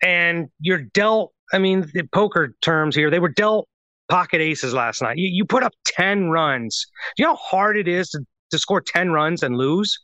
and 0.02 0.48
you're 0.60 0.82
dealt. 0.94 1.32
I 1.52 1.58
mean, 1.58 1.90
the 1.94 2.04
poker 2.12 2.54
terms 2.62 2.94
here, 2.94 3.10
they 3.10 3.18
were 3.18 3.30
dealt 3.30 3.68
pocket 4.08 4.40
aces 4.40 4.74
last 4.74 5.02
night. 5.02 5.16
You, 5.16 5.28
you 5.28 5.44
put 5.44 5.62
up 5.62 5.72
10 5.86 6.30
runs. 6.30 6.86
Do 7.16 7.22
you 7.22 7.28
know 7.28 7.34
how 7.34 7.58
hard 7.58 7.78
it 7.78 7.88
is 7.88 8.10
to, 8.10 8.20
to 8.50 8.58
score 8.58 8.80
10 8.80 9.12
runs 9.12 9.42
and 9.42 9.56
lose? 9.56 9.98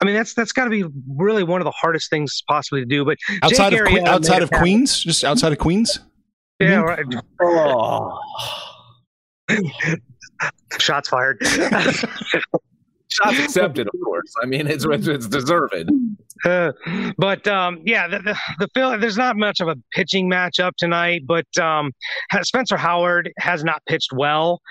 I 0.00 0.04
mean, 0.04 0.14
that's 0.16 0.34
that's 0.34 0.50
got 0.50 0.64
to 0.64 0.70
be 0.70 0.84
really 1.16 1.44
one 1.44 1.60
of 1.60 1.64
the 1.64 1.70
hardest 1.70 2.10
things 2.10 2.42
possibly 2.48 2.80
to 2.80 2.86
do. 2.86 3.04
But 3.04 3.18
outside 3.42 3.72
of 3.72 3.86
outside 4.04 4.42
of 4.42 4.50
Queens, 4.50 4.98
just 4.98 5.22
outside 5.22 5.52
of 5.52 5.58
Queens. 5.58 6.00
Yeah, 6.62 6.80
right. 6.80 7.04
Oh. 7.40 8.18
Shots 10.78 11.08
fired. 11.08 11.38
Shots 13.12 13.38
accepted, 13.38 13.86
of 13.88 14.00
course. 14.02 14.32
I 14.42 14.46
mean, 14.46 14.66
it's 14.66 14.86
it's 14.86 15.28
deserved. 15.28 15.90
Uh, 16.44 16.72
but 17.18 17.46
um, 17.46 17.80
yeah, 17.84 18.08
the, 18.08 18.20
the, 18.20 18.38
the 18.58 18.68
Phil, 18.74 18.98
there's 18.98 19.18
not 19.18 19.36
much 19.36 19.60
of 19.60 19.68
a 19.68 19.76
pitching 19.92 20.30
matchup 20.30 20.72
tonight. 20.78 21.22
But 21.26 21.46
um, 21.58 21.92
Spencer 22.42 22.76
Howard 22.76 23.30
has 23.38 23.64
not 23.64 23.82
pitched 23.86 24.12
well, 24.14 24.62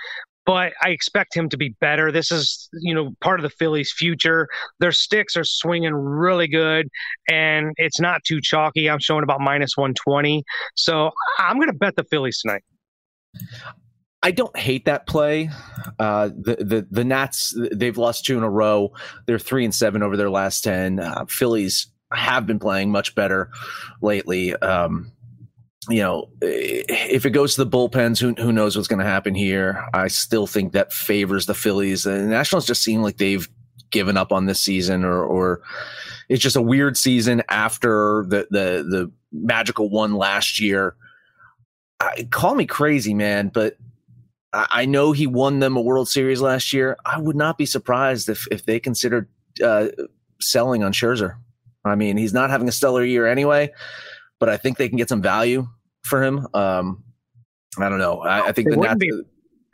but 0.44 0.72
I 0.82 0.90
expect 0.90 1.36
him 1.36 1.48
to 1.50 1.56
be 1.56 1.76
better. 1.80 2.10
This 2.10 2.32
is, 2.32 2.68
you 2.80 2.94
know, 2.94 3.12
part 3.20 3.38
of 3.38 3.44
the 3.44 3.50
Phillies' 3.50 3.92
future. 3.92 4.48
Their 4.80 4.92
sticks 4.92 5.36
are 5.36 5.44
swinging 5.44 5.94
really 5.94 6.48
good, 6.48 6.88
and 7.30 7.72
it's 7.76 8.00
not 8.00 8.22
too 8.24 8.40
chalky. 8.40 8.90
I'm 8.90 8.98
showing 8.98 9.22
about 9.22 9.40
minus 9.40 9.76
120. 9.76 10.42
So 10.74 11.10
I'm 11.38 11.56
going 11.56 11.68
to 11.68 11.76
bet 11.76 11.96
the 11.96 12.04
Phillies 12.04 12.40
tonight. 12.40 12.62
I 14.22 14.30
don't 14.30 14.56
hate 14.56 14.84
that 14.84 15.06
play. 15.06 15.50
Uh, 15.98 16.28
the 16.28 16.56
the 16.56 16.86
the 16.90 17.04
Nats 17.04 17.56
they've 17.72 17.98
lost 17.98 18.24
two 18.24 18.36
in 18.38 18.44
a 18.44 18.50
row. 18.50 18.92
They're 19.26 19.38
three 19.38 19.64
and 19.64 19.74
seven 19.74 20.02
over 20.02 20.16
their 20.16 20.30
last 20.30 20.62
ten. 20.62 21.00
Uh, 21.00 21.24
Phillies 21.26 21.88
have 22.12 22.46
been 22.46 22.58
playing 22.58 22.90
much 22.90 23.14
better 23.14 23.50
lately. 24.00 24.54
Um, 24.54 25.11
you 25.88 26.00
know, 26.00 26.28
if 26.40 27.26
it 27.26 27.30
goes 27.30 27.54
to 27.54 27.64
the 27.64 27.70
bullpens, 27.70 28.20
who 28.20 28.34
who 28.40 28.52
knows 28.52 28.76
what's 28.76 28.88
going 28.88 29.00
to 29.00 29.04
happen 29.04 29.34
here? 29.34 29.84
I 29.92 30.08
still 30.08 30.46
think 30.46 30.72
that 30.72 30.92
favors 30.92 31.46
the 31.46 31.54
Phillies. 31.54 32.04
The 32.04 32.18
Nationals 32.18 32.66
just 32.66 32.82
seem 32.82 33.02
like 33.02 33.16
they've 33.16 33.48
given 33.90 34.16
up 34.16 34.32
on 34.32 34.46
this 34.46 34.60
season, 34.60 35.04
or 35.04 35.24
or 35.24 35.62
it's 36.28 36.42
just 36.42 36.56
a 36.56 36.62
weird 36.62 36.96
season 36.96 37.42
after 37.48 38.24
the 38.28 38.46
the 38.50 38.84
the 38.88 39.12
magical 39.32 39.90
one 39.90 40.14
last 40.14 40.60
year. 40.60 40.94
I, 41.98 42.28
call 42.30 42.54
me 42.54 42.66
crazy, 42.66 43.14
man, 43.14 43.48
but 43.48 43.76
I, 44.52 44.66
I 44.70 44.86
know 44.86 45.10
he 45.10 45.26
won 45.26 45.58
them 45.58 45.76
a 45.76 45.80
World 45.80 46.08
Series 46.08 46.40
last 46.40 46.72
year. 46.72 46.96
I 47.04 47.18
would 47.18 47.36
not 47.36 47.58
be 47.58 47.66
surprised 47.66 48.28
if 48.28 48.46
if 48.52 48.66
they 48.66 48.78
considered 48.78 49.28
uh, 49.62 49.88
selling 50.40 50.84
on 50.84 50.92
Scherzer. 50.92 51.38
I 51.84 51.96
mean, 51.96 52.16
he's 52.16 52.32
not 52.32 52.50
having 52.50 52.68
a 52.68 52.72
stellar 52.72 53.04
year 53.04 53.26
anyway 53.26 53.72
but 54.42 54.48
I 54.48 54.56
think 54.56 54.76
they 54.76 54.88
can 54.88 54.98
get 54.98 55.08
some 55.08 55.22
value 55.22 55.68
for 56.02 56.20
him. 56.20 56.48
Um, 56.52 57.04
I 57.78 57.88
don't 57.88 58.00
know. 58.00 58.22
I, 58.22 58.48
I 58.48 58.52
think 58.52 58.66
it 58.66 58.70
the 58.72 58.76
Nats. 58.78 58.98
Be, 58.98 59.12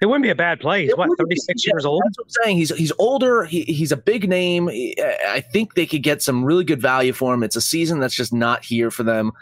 it 0.02 0.04
wouldn't 0.04 0.24
be 0.24 0.28
a 0.28 0.34
bad 0.34 0.60
play. 0.60 0.84
He's 0.84 0.94
what, 0.94 1.08
36 1.16 1.66
years 1.66 1.86
old? 1.86 2.02
That's 2.04 2.18
what 2.18 2.24
I'm 2.24 2.44
saying. 2.44 2.56
He's 2.58 2.76
he's 2.76 2.92
older. 2.98 3.46
He, 3.46 3.62
he's 3.62 3.92
a 3.92 3.96
big 3.96 4.28
name. 4.28 4.68
I 4.68 5.42
think 5.54 5.72
they 5.72 5.86
could 5.86 6.02
get 6.02 6.20
some 6.20 6.44
really 6.44 6.64
good 6.64 6.82
value 6.82 7.14
for 7.14 7.32
him. 7.32 7.42
It's 7.42 7.56
a 7.56 7.62
season 7.62 7.98
that's 7.98 8.14
just 8.14 8.30
not 8.30 8.62
here 8.62 8.90
for 8.90 9.04
them. 9.04 9.32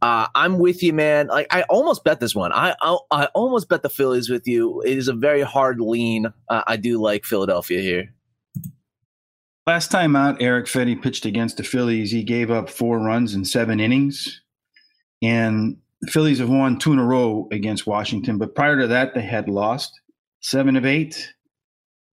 Uh, 0.00 0.26
I'm 0.34 0.58
with 0.58 0.82
you, 0.82 0.94
man. 0.94 1.26
Like 1.26 1.48
I 1.50 1.64
almost 1.64 2.02
bet 2.02 2.20
this 2.20 2.34
one. 2.34 2.50
I, 2.54 2.74
I, 2.80 2.96
I 3.10 3.24
almost 3.34 3.68
bet 3.68 3.82
the 3.82 3.90
Phillies 3.90 4.30
with 4.30 4.48
you. 4.48 4.80
It 4.86 4.96
is 4.96 5.08
a 5.08 5.12
very 5.12 5.42
hard 5.42 5.82
lean. 5.82 6.32
Uh, 6.48 6.62
I 6.66 6.78
do 6.78 6.98
like 6.98 7.26
Philadelphia 7.26 7.82
here. 7.82 8.14
Last 9.66 9.90
time 9.90 10.16
out, 10.16 10.40
Erick 10.40 10.64
Fedde 10.64 11.02
pitched 11.02 11.26
against 11.26 11.58
the 11.58 11.62
Phillies. 11.62 12.10
He 12.10 12.22
gave 12.22 12.50
up 12.50 12.70
four 12.70 13.00
runs 13.00 13.34
in 13.34 13.44
seven 13.44 13.78
innings. 13.80 14.40
And 15.22 15.76
the 16.00 16.10
Phillies 16.10 16.40
have 16.40 16.50
won 16.50 16.78
two 16.78 16.92
in 16.92 16.98
a 16.98 17.04
row 17.04 17.48
against 17.52 17.86
Washington, 17.86 18.38
but 18.38 18.54
prior 18.54 18.78
to 18.78 18.88
that, 18.88 19.14
they 19.14 19.22
had 19.22 19.48
lost 19.48 20.00
seven 20.40 20.76
of 20.76 20.84
eight. 20.84 21.32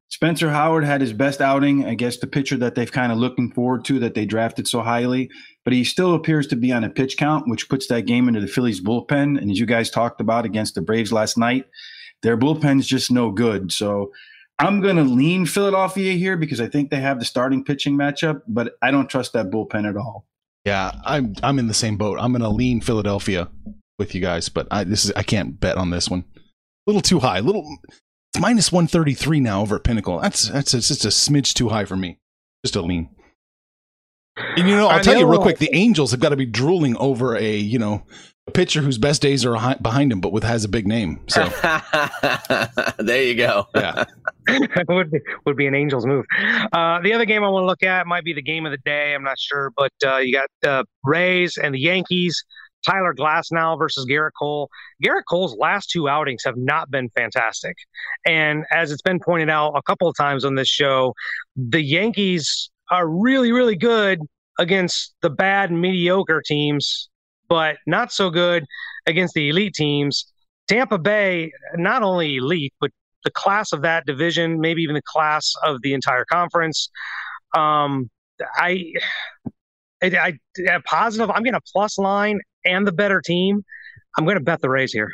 Spencer 0.10 0.50
Howard 0.50 0.84
had 0.84 1.02
his 1.02 1.14
best 1.14 1.40
outing 1.40 1.86
against 1.86 2.22
the 2.22 2.28
pitcher 2.28 2.58
that 2.58 2.76
they've 2.76 2.92
kind 2.92 3.12
of 3.12 3.18
looking 3.20 3.52
forward 3.52 3.86
to 3.86 4.00
that 4.00 4.16
they 4.16 4.26
drafted 4.26 4.68
so 4.68 4.82
highly, 4.82 5.30
but 5.64 5.74
he 5.74 5.84
still 5.84 6.16
appears 6.16 6.48
to 6.48 6.56
be 6.56 6.72
on 6.72 6.84
a 6.84 6.90
pitch 6.90 7.18
count, 7.18 7.48
which 7.48 7.70
puts 7.70 7.88
that 7.88 8.08
game 8.08 8.28
into 8.28 8.42
the 8.42 8.48
Phillies 8.48 8.82
bullpen. 8.82 9.40
And 9.40 9.52
as 9.52 9.60
you 9.60 9.68
guys 9.68 9.90
talked 9.90 10.20
about 10.20 10.46
against 10.46 10.76
the 10.76 10.82
Braves 10.82 11.14
last 11.14 11.38
night, 11.38 11.66
their 12.22 12.38
bullpen's 12.38 12.88
just 12.88 13.12
no 13.12 13.32
good. 13.32 13.72
So 13.72 14.12
I'm 14.58 14.82
going 14.82 14.98
to 14.98 15.04
lean 15.04 15.46
Philadelphia 15.46 16.14
here 16.14 16.38
because 16.38 16.60
I 16.60 16.68
think 16.68 16.90
they 16.90 17.00
have 17.00 17.20
the 17.20 17.26
starting 17.26 17.64
pitching 17.64 17.96
matchup, 17.96 18.42
but 18.48 18.74
I 18.82 18.92
don't 18.92 19.10
trust 19.10 19.34
that 19.34 19.52
bullpen 19.52 19.88
at 19.88 19.96
all. 19.96 20.26
Yeah, 20.66 20.92
I'm 21.06 21.36
I'm 21.42 21.60
in 21.60 21.68
the 21.68 21.74
same 21.74 21.98
boat. 21.98 22.20
I'm 22.20 22.32
to 22.42 22.50
lean 22.50 22.82
Philadelphia 22.82 23.50
with 23.98 24.14
you 24.14 24.22
guys, 24.22 24.50
but 24.50 24.68
I 24.72 24.84
this 24.84 25.06
is 25.06 25.12
I 25.16 25.24
can't 25.24 25.60
bet 25.60 25.78
on 25.78 25.90
this 25.90 26.10
one. 26.10 26.26
A 26.36 26.42
little 26.88 27.02
too 27.02 27.20
high. 27.20 27.40
A 27.40 27.42
little 27.42 27.78
it's 28.34 28.42
minus 28.42 28.72
133 28.72 29.40
now 29.40 29.62
over 29.62 29.78
at 29.78 29.84
Pinnacle. 29.84 30.20
That's 30.20 30.50
that's 30.50 30.74
it's 30.74 30.90
just 30.90 31.06
a 31.06 31.10
smidge 31.10 31.54
too 31.54 31.70
high 31.70 31.86
for 31.86 31.96
me. 31.96 32.20
Just 32.64 32.76
a 32.76 32.82
lean. 32.82 33.10
And 34.58 34.68
you 34.68 34.76
know, 34.76 34.88
I'll 34.88 35.00
I 35.00 35.02
tell 35.02 35.18
you 35.18 35.30
real 35.30 35.42
quick, 35.42 35.58
the 35.58 35.70
Angels 35.74 36.12
have 36.12 36.20
got 36.20 36.30
to 36.30 36.36
be 36.36 36.46
drooling 36.46 36.96
over 36.98 37.36
a, 37.36 37.58
you 37.58 37.80
know, 37.80 38.04
a 38.48 38.52
pitcher 38.52 38.82
whose 38.82 38.98
best 38.98 39.22
days 39.22 39.46
are 39.46 39.76
behind 39.82 40.12
him 40.12 40.22
but 40.22 40.32
with 40.32 40.44
has 40.44 40.64
a 40.64 40.70
big 40.70 40.88
name. 40.88 41.20
So, 41.28 41.46
there 43.00 43.24
you 43.24 43.36
go. 43.36 43.68
yeah. 43.76 44.06
would 44.90 45.12
be 45.12 45.20
would 45.46 45.56
be 45.56 45.68
an 45.68 45.76
Angels 45.76 46.06
move. 46.06 46.26
Uh, 46.74 47.00
the 47.02 47.14
other 47.14 47.26
game 47.26 47.44
I 47.44 47.50
want 47.50 47.64
to 47.64 47.68
look 47.68 47.84
at 47.84 48.08
might 48.08 48.24
be 48.24 48.34
the 48.34 48.42
game 48.42 48.66
of 48.66 48.72
the 48.72 48.80
day. 48.80 49.14
I'm 49.14 49.24
not 49.24 49.38
sure, 49.38 49.72
but 49.78 49.92
uh, 50.04 50.18
you 50.18 50.34
got 50.34 50.70
uh, 50.70 50.84
Rays 51.04 51.58
and 51.58 51.74
the 51.74 51.80
Yankees. 51.80 52.44
Tyler 52.88 53.14
Glasnow 53.14 53.78
versus 53.78 54.06
Gerrit 54.10 54.32
Cole. 54.40 54.70
Gerrit 55.04 55.24
Cole's 55.30 55.54
last 55.58 55.90
two 55.90 56.08
outings 56.08 56.44
have 56.46 56.56
not 56.56 56.90
been 56.90 57.10
fantastic, 57.10 57.76
and 58.26 58.64
as 58.72 58.92
it's 58.92 59.02
been 59.02 59.20
pointed 59.20 59.50
out 59.50 59.74
a 59.76 59.82
couple 59.82 60.08
of 60.08 60.16
times 60.16 60.46
on 60.46 60.56
this 60.56 60.70
show, 60.70 61.14
the 61.58 61.84
Yankees 61.84 62.72
are 62.92 63.08
really 63.08 63.52
really 63.52 63.76
good 63.76 64.20
against 64.60 65.16
the 65.22 65.30
bad 65.30 65.72
mediocre 65.72 66.42
teams, 66.46 67.10
but 67.48 67.78
not 67.88 68.12
so 68.12 68.30
good 68.30 68.66
against 69.08 69.34
the 69.34 69.50
elite 69.50 69.74
teams. 69.74 70.32
Tampa 70.68 71.00
Bay, 71.00 71.52
not 71.76 72.04
only 72.04 72.36
elite, 72.36 72.74
but 72.80 72.92
the 73.24 73.32
class 73.32 73.74
of 73.74 73.82
that 73.82 74.06
division, 74.06 74.60
maybe 74.60 74.82
even 74.82 74.96
the 74.96 75.02
class 75.02 75.54
of 75.64 75.82
the 75.82 75.94
entire 75.94 76.26
conference. 76.26 76.90
Um, 77.56 78.10
I, 78.56 78.94
I, 80.02 80.38
I 80.58 80.80
positive. 80.86 81.30
I'm 81.30 81.44
getting 81.44 81.58
a 81.58 81.72
plus 81.74 81.98
line 81.98 82.40
and 82.66 82.86
the 82.86 82.92
better 82.92 83.22
team. 83.22 83.64
I'm 84.18 84.26
going 84.26 84.38
to 84.38 84.44
bet 84.44 84.62
the 84.62 84.70
Rays 84.70 84.94
here. 84.94 85.12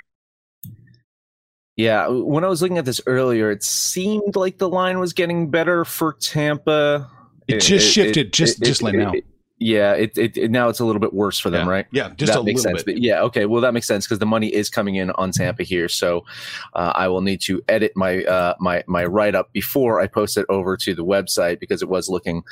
Yeah, 1.75 2.07
when 2.07 2.43
I 2.45 2.47
was 2.47 2.61
looking 2.61 2.77
at 2.77 2.85
this 2.85 3.01
earlier, 3.05 3.51
it 3.51 3.63
seemed 3.63 4.35
like 4.35 4.57
the 4.57 4.69
line 4.69 4.99
was 4.99 5.11
getting 5.11 5.49
better 5.49 5.83
for 5.83 6.13
Tampa. 6.13 7.09
It 7.47 7.59
just 7.61 7.91
shifted 7.91 8.33
just- 8.33 8.61
just 8.63 8.81
like 8.81 8.95
now. 8.95 9.13
yeah, 9.59 9.93
it, 9.93 10.17
it, 10.17 10.35
it- 10.37 10.51
now 10.51 10.67
it's 10.69 10.79
a 10.79 10.85
little 10.85 10.99
bit 10.99 11.13
worse 11.13 11.37
for 11.39 11.49
them, 11.49 11.67
Yeah. 11.67 11.71
right? 11.71 11.85
Yeah, 11.91 12.09
just 12.17 12.33
that 12.33 12.39
a 12.39 12.43
makes 12.43 12.63
little 12.63 12.77
sense. 12.77 12.83
bit. 12.83 12.95
But 12.95 13.01
yeah, 13.03 13.21
okay. 13.23 13.45
Well, 13.45 13.61
that 13.61 13.73
makes 13.73 13.87
sense 13.87 14.05
because 14.05 14.19
the 14.19 14.25
money 14.25 14.47
is 14.53 14.69
coming 14.69 14.95
in 14.95 15.11
on 15.11 15.31
Tampa 15.31 15.63
here. 15.63 15.87
So 15.87 16.25
uh, 16.73 16.91
I 16.95 17.07
will 17.07 17.21
need 17.21 17.41
to 17.41 17.61
edit 17.69 17.91
my 17.95 18.23
uh, 18.23 18.55
my 18.59 18.83
my 18.87 19.05
write 19.05 19.35
up 19.35 19.53
before 19.53 20.01
I 20.01 20.07
post 20.07 20.37
it 20.37 20.45
over 20.49 20.75
to 20.77 20.95
the 20.95 21.05
website 21.05 21.59
because 21.59 21.81
it 21.81 21.87
was 21.89 22.09
looking 22.09 22.43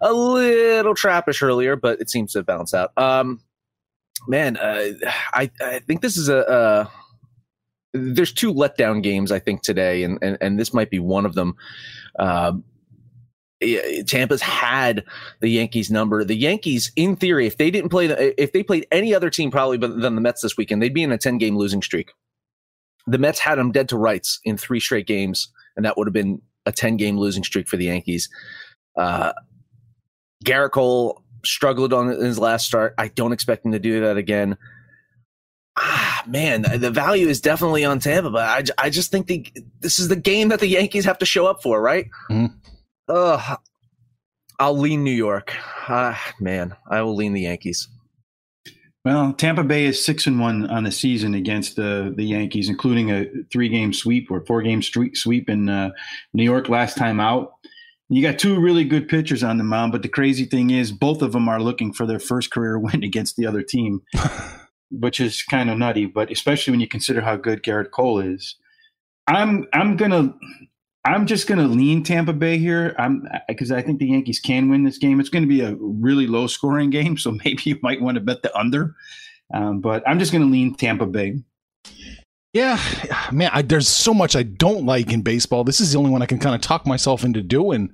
a 0.00 0.12
little 0.12 0.94
trappish 0.94 1.42
earlier, 1.42 1.76
but 1.76 2.00
it 2.00 2.08
seems 2.08 2.32
to 2.32 2.42
balance 2.42 2.72
out. 2.72 2.92
Um, 2.96 3.40
man, 4.28 4.56
uh, 4.56 4.92
I 5.34 5.50
I 5.60 5.80
think 5.80 6.00
this 6.02 6.16
is 6.16 6.28
a. 6.28 6.46
Uh, 6.48 6.86
there's 7.92 8.32
two 8.32 8.52
letdown 8.52 9.02
games 9.02 9.32
I 9.32 9.38
think 9.38 9.62
today, 9.62 10.02
and 10.04 10.18
and, 10.22 10.36
and 10.40 10.58
this 10.58 10.72
might 10.74 10.90
be 10.90 10.98
one 11.00 11.26
of 11.26 11.34
them. 11.34 11.56
Um, 12.18 12.64
Tampa's 14.06 14.42
had 14.42 15.04
the 15.40 15.48
Yankees 15.48 15.90
number. 15.90 16.24
The 16.24 16.36
Yankees, 16.36 16.92
in 16.96 17.16
theory, 17.16 17.46
if 17.46 17.56
they 17.56 17.70
didn't 17.70 17.90
play, 17.90 18.06
if 18.36 18.52
they 18.52 18.62
played 18.62 18.86
any 18.92 19.14
other 19.14 19.30
team 19.30 19.50
probably 19.50 19.78
than 19.78 20.14
the 20.14 20.20
Mets 20.20 20.42
this 20.42 20.56
weekend, 20.56 20.82
they'd 20.82 20.92
be 20.94 21.02
in 21.02 21.12
a 21.12 21.18
10 21.18 21.38
game 21.38 21.56
losing 21.56 21.82
streak. 21.82 22.12
The 23.06 23.18
Mets 23.18 23.38
had 23.38 23.56
them 23.56 23.72
dead 23.72 23.88
to 23.90 23.96
rights 23.96 24.40
in 24.44 24.56
three 24.58 24.80
straight 24.80 25.06
games, 25.06 25.48
and 25.76 25.84
that 25.86 25.96
would 25.96 26.06
have 26.06 26.12
been 26.14 26.42
a 26.66 26.72
10 26.72 26.96
game 26.96 27.16
losing 27.18 27.44
streak 27.44 27.68
for 27.68 27.76
the 27.76 27.86
Yankees. 27.86 28.28
Uh, 28.96 29.32
Gerrit 30.44 30.72
Cole 30.72 31.22
struggled 31.44 31.92
on 31.92 32.08
his 32.08 32.38
last 32.38 32.66
start. 32.66 32.94
I 32.98 33.08
don't 33.08 33.32
expect 33.32 33.64
him 33.64 33.72
to 33.72 33.78
do 33.78 34.00
that 34.00 34.16
again. 34.16 34.58
Ah, 35.78 36.22
man, 36.26 36.62
the 36.80 36.90
value 36.90 37.28
is 37.28 37.40
definitely 37.40 37.84
on 37.84 38.00
Tampa, 38.00 38.30
but 38.30 38.70
I, 38.78 38.86
I 38.86 38.90
just 38.90 39.10
think 39.10 39.26
the, 39.26 39.46
this 39.80 39.98
is 39.98 40.08
the 40.08 40.16
game 40.16 40.48
that 40.48 40.60
the 40.60 40.66
Yankees 40.66 41.04
have 41.04 41.18
to 41.18 41.26
show 41.26 41.46
up 41.46 41.62
for, 41.62 41.80
right? 41.80 42.08
Mhm. 42.30 42.52
Ugh. 43.08 43.58
I'll 44.58 44.78
lean 44.78 45.04
New 45.04 45.10
York. 45.12 45.54
Ah, 45.88 46.20
man, 46.40 46.74
I 46.88 47.02
will 47.02 47.14
lean 47.14 47.34
the 47.34 47.42
Yankees. 47.42 47.88
Well, 49.04 49.34
Tampa 49.34 49.62
Bay 49.62 49.84
is 49.84 50.04
six 50.04 50.26
and 50.26 50.40
one 50.40 50.66
on 50.68 50.82
the 50.82 50.90
season 50.90 51.34
against 51.34 51.76
the 51.76 52.12
the 52.16 52.24
Yankees, 52.24 52.68
including 52.68 53.12
a 53.12 53.26
three 53.52 53.68
game 53.68 53.92
sweep 53.92 54.30
or 54.30 54.44
four 54.46 54.62
game 54.62 54.82
street 54.82 55.16
sweep 55.16 55.48
in 55.48 55.68
uh, 55.68 55.90
New 56.34 56.42
York 56.42 56.68
last 56.68 56.96
time 56.96 57.20
out. 57.20 57.52
You 58.08 58.22
got 58.22 58.38
two 58.38 58.58
really 58.58 58.84
good 58.84 59.08
pitchers 59.08 59.44
on 59.44 59.58
the 59.58 59.64
mound, 59.64 59.92
but 59.92 60.02
the 60.02 60.08
crazy 60.08 60.44
thing 60.44 60.70
is 60.70 60.90
both 60.90 61.22
of 61.22 61.32
them 61.32 61.48
are 61.48 61.60
looking 61.60 61.92
for 61.92 62.04
their 62.04 62.18
first 62.18 62.50
career 62.50 62.78
win 62.80 63.04
against 63.04 63.36
the 63.36 63.46
other 63.46 63.62
team, 63.62 64.02
which 64.90 65.20
is 65.20 65.42
kind 65.42 65.70
of 65.70 65.78
nutty. 65.78 66.06
But 66.06 66.32
especially 66.32 66.72
when 66.72 66.80
you 66.80 66.88
consider 66.88 67.20
how 67.20 67.36
good 67.36 67.62
Gerrit 67.62 67.92
Cole 67.92 68.18
is, 68.18 68.56
I'm 69.28 69.66
I'm 69.72 69.96
gonna 69.96 70.34
I'm 71.06 71.26
just 71.26 71.46
gonna 71.46 71.68
lean 71.68 72.02
Tampa 72.02 72.32
Bay 72.32 72.58
here. 72.58 72.94
I'm 72.98 73.28
because 73.46 73.70
I 73.70 73.80
think 73.80 74.00
the 74.00 74.08
Yankees 74.08 74.40
can 74.40 74.68
win 74.68 74.82
this 74.82 74.98
game. 74.98 75.20
It's 75.20 75.28
going 75.28 75.44
to 75.44 75.48
be 75.48 75.60
a 75.60 75.76
really 75.78 76.26
low 76.26 76.48
scoring 76.48 76.90
game, 76.90 77.16
so 77.16 77.30
maybe 77.44 77.62
you 77.64 77.78
might 77.80 78.02
want 78.02 78.16
to 78.16 78.20
bet 78.20 78.42
the 78.42 78.56
under. 78.58 78.94
Um, 79.54 79.80
but 79.80 80.02
I'm 80.08 80.18
just 80.18 80.32
going 80.32 80.42
to 80.42 80.50
lean 80.50 80.74
Tampa 80.74 81.06
Bay. 81.06 81.38
Yeah, 82.52 82.80
man, 83.30 83.50
I, 83.52 83.62
there's 83.62 83.86
so 83.86 84.12
much 84.12 84.34
I 84.34 84.42
don't 84.42 84.86
like 84.86 85.12
in 85.12 85.22
baseball. 85.22 85.62
This 85.62 85.80
is 85.80 85.92
the 85.92 85.98
only 85.98 86.10
one 86.10 86.22
I 86.22 86.26
can 86.26 86.38
kind 86.38 86.54
of 86.54 86.60
talk 86.60 86.86
myself 86.86 87.22
into 87.22 87.42
doing. 87.42 87.90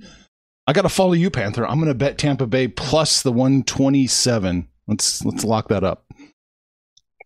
I 0.67 0.73
got 0.73 0.83
to 0.83 0.89
follow 0.89 1.13
you, 1.13 1.31
Panther. 1.31 1.67
I'm 1.67 1.77
going 1.77 1.89
to 1.89 1.95
bet 1.95 2.17
Tampa 2.17 2.47
Bay 2.47 2.69
plus 2.69 3.23
the 3.23 3.33
127. 3.33 4.69
Let's 4.87 5.25
let's 5.25 5.45
lock 5.45 5.69
that 5.69 5.85
up. 5.85 6.12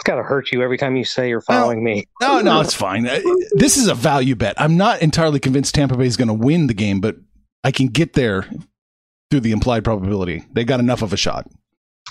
It's 0.07 0.13
got 0.13 0.19
to 0.19 0.23
hurt 0.23 0.53
you 0.53 0.63
every 0.63 0.79
time 0.79 0.95
you 0.95 1.05
say 1.05 1.29
you're 1.29 1.41
following 1.41 1.83
me. 1.83 2.05
No, 2.21 2.41
no, 2.41 2.61
it's 2.61 2.73
fine. 2.73 3.09
Uh, 3.09 3.19
This 3.57 3.77
is 3.77 3.89
a 3.89 3.95
value 3.95 4.37
bet. 4.37 4.55
I'm 4.57 4.77
not 4.77 5.03
entirely 5.03 5.41
convinced 5.41 5.75
Tampa 5.75 5.97
Bay 5.97 6.07
is 6.07 6.17
going 6.17 6.29
to 6.29 6.35
win 6.35 6.69
the 6.69 6.75
game, 6.75 7.01
but 7.01 7.17
I 7.65 7.73
can 7.73 7.89
get 7.89 8.13
there 8.13 8.49
through 9.33 9.41
the 9.41 9.51
implied 9.51 9.83
probability. 9.83 10.45
They 10.53 10.63
got 10.63 10.79
enough 10.79 11.03
of 11.03 11.13
a 11.13 11.17
shot. 11.17 11.51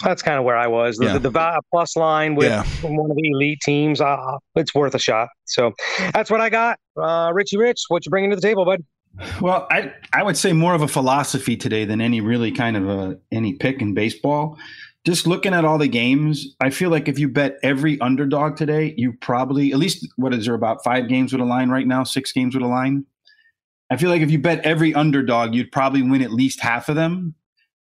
That's 0.03 0.21
kind 0.21 0.37
of 0.37 0.43
where 0.43 0.57
I 0.57 0.67
was. 0.67 0.97
The, 0.97 1.05
Yeah. 1.05 1.13
the, 1.19 1.29
the 1.29 1.61
plus 1.71 1.95
line 1.95 2.35
with 2.35 2.49
Yeah. 2.49 2.65
one 2.81 3.09
of 3.09 3.15
the 3.15 3.29
elite 3.29 3.59
teams, 3.63 4.01
uh, 4.01 4.17
it's 4.55 4.75
worth 4.75 4.93
a 4.93 4.99
shot. 4.99 5.29
So 5.45 5.71
that's 6.13 6.29
what 6.29 6.41
I 6.41 6.49
got. 6.49 6.77
Uh, 7.01 7.31
Richie 7.33 7.55
Rich, 7.55 7.83
what 7.87 8.05
you 8.05 8.09
bringing 8.09 8.29
to 8.31 8.35
the 8.35 8.41
table, 8.41 8.65
bud? 8.65 8.83
Well, 9.39 9.67
I 9.71 9.93
I 10.11 10.21
would 10.21 10.35
say 10.35 10.51
more 10.51 10.73
of 10.75 10.81
a 10.81 10.89
philosophy 10.89 11.55
today 11.55 11.85
than 11.85 12.01
any 12.01 12.19
really 12.19 12.51
kind 12.51 12.75
of 12.75 12.89
a 12.89 13.17
any 13.31 13.53
pick 13.53 13.81
in 13.81 13.93
baseball. 13.93 14.57
Just 15.05 15.27
looking 15.27 15.53
at 15.53 15.65
all 15.65 15.77
the 15.77 15.87
games, 15.87 16.55
I 16.61 16.69
feel 16.71 16.89
like 16.89 17.07
if 17.07 17.19
you 17.19 17.29
bet 17.29 17.57
every 17.61 17.99
underdog 18.01 18.57
today, 18.57 18.93
you 18.97 19.13
probably 19.13 19.71
at 19.71 19.77
least 19.77 20.07
what 20.15 20.33
is 20.33 20.45
there 20.45 20.55
about 20.55 20.83
five 20.83 21.07
games 21.07 21.31
with 21.31 21.41
a 21.41 21.45
line 21.45 21.69
right 21.69 21.85
now, 21.85 22.03
six 22.03 22.31
games 22.31 22.55
with 22.55 22.63
a 22.63 22.67
line. 22.67 23.05
I 23.91 23.97
feel 23.97 24.09
like 24.09 24.21
if 24.21 24.31
you 24.31 24.39
bet 24.39 24.65
every 24.65 24.93
underdog, 24.95 25.53
you'd 25.53 25.71
probably 25.71 26.01
win 26.01 26.23
at 26.23 26.31
least 26.31 26.59
half 26.59 26.89
of 26.89 26.95
them. 26.95 27.35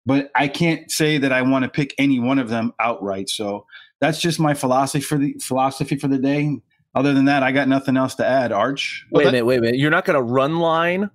But 0.05 0.29
I 0.35 0.47
can't 0.47 0.89
say 0.91 1.17
that 1.17 1.33
I 1.33 1.41
want 1.41 1.63
to 1.63 1.69
pick 1.69 1.95
any 1.97 2.19
one 2.19 2.37
of 2.37 2.49
them 2.49 2.73
outright. 2.79 3.29
So 3.29 3.65
that's 3.99 4.21
just 4.21 4.39
my 4.39 4.53
philosophy 4.53 5.01
for 5.03 5.17
the 5.17 5.33
philosophy 5.41 5.95
for 5.95 6.07
the 6.07 6.19
day. 6.19 6.57
Other 6.95 7.13
than 7.13 7.25
that, 7.25 7.43
I 7.43 7.51
got 7.51 7.67
nothing 7.67 7.97
else 7.97 8.15
to 8.15 8.25
add. 8.25 8.51
Arch. 8.51 9.05
Wait 9.11 9.23
a 9.27 9.31
minute, 9.31 9.45
wait 9.45 9.57
a 9.57 9.61
minute. 9.61 9.79
You're 9.79 9.91
not 9.91 10.05
going 10.05 10.17
to 10.17 10.23
run 10.23 10.59
line 10.59 11.09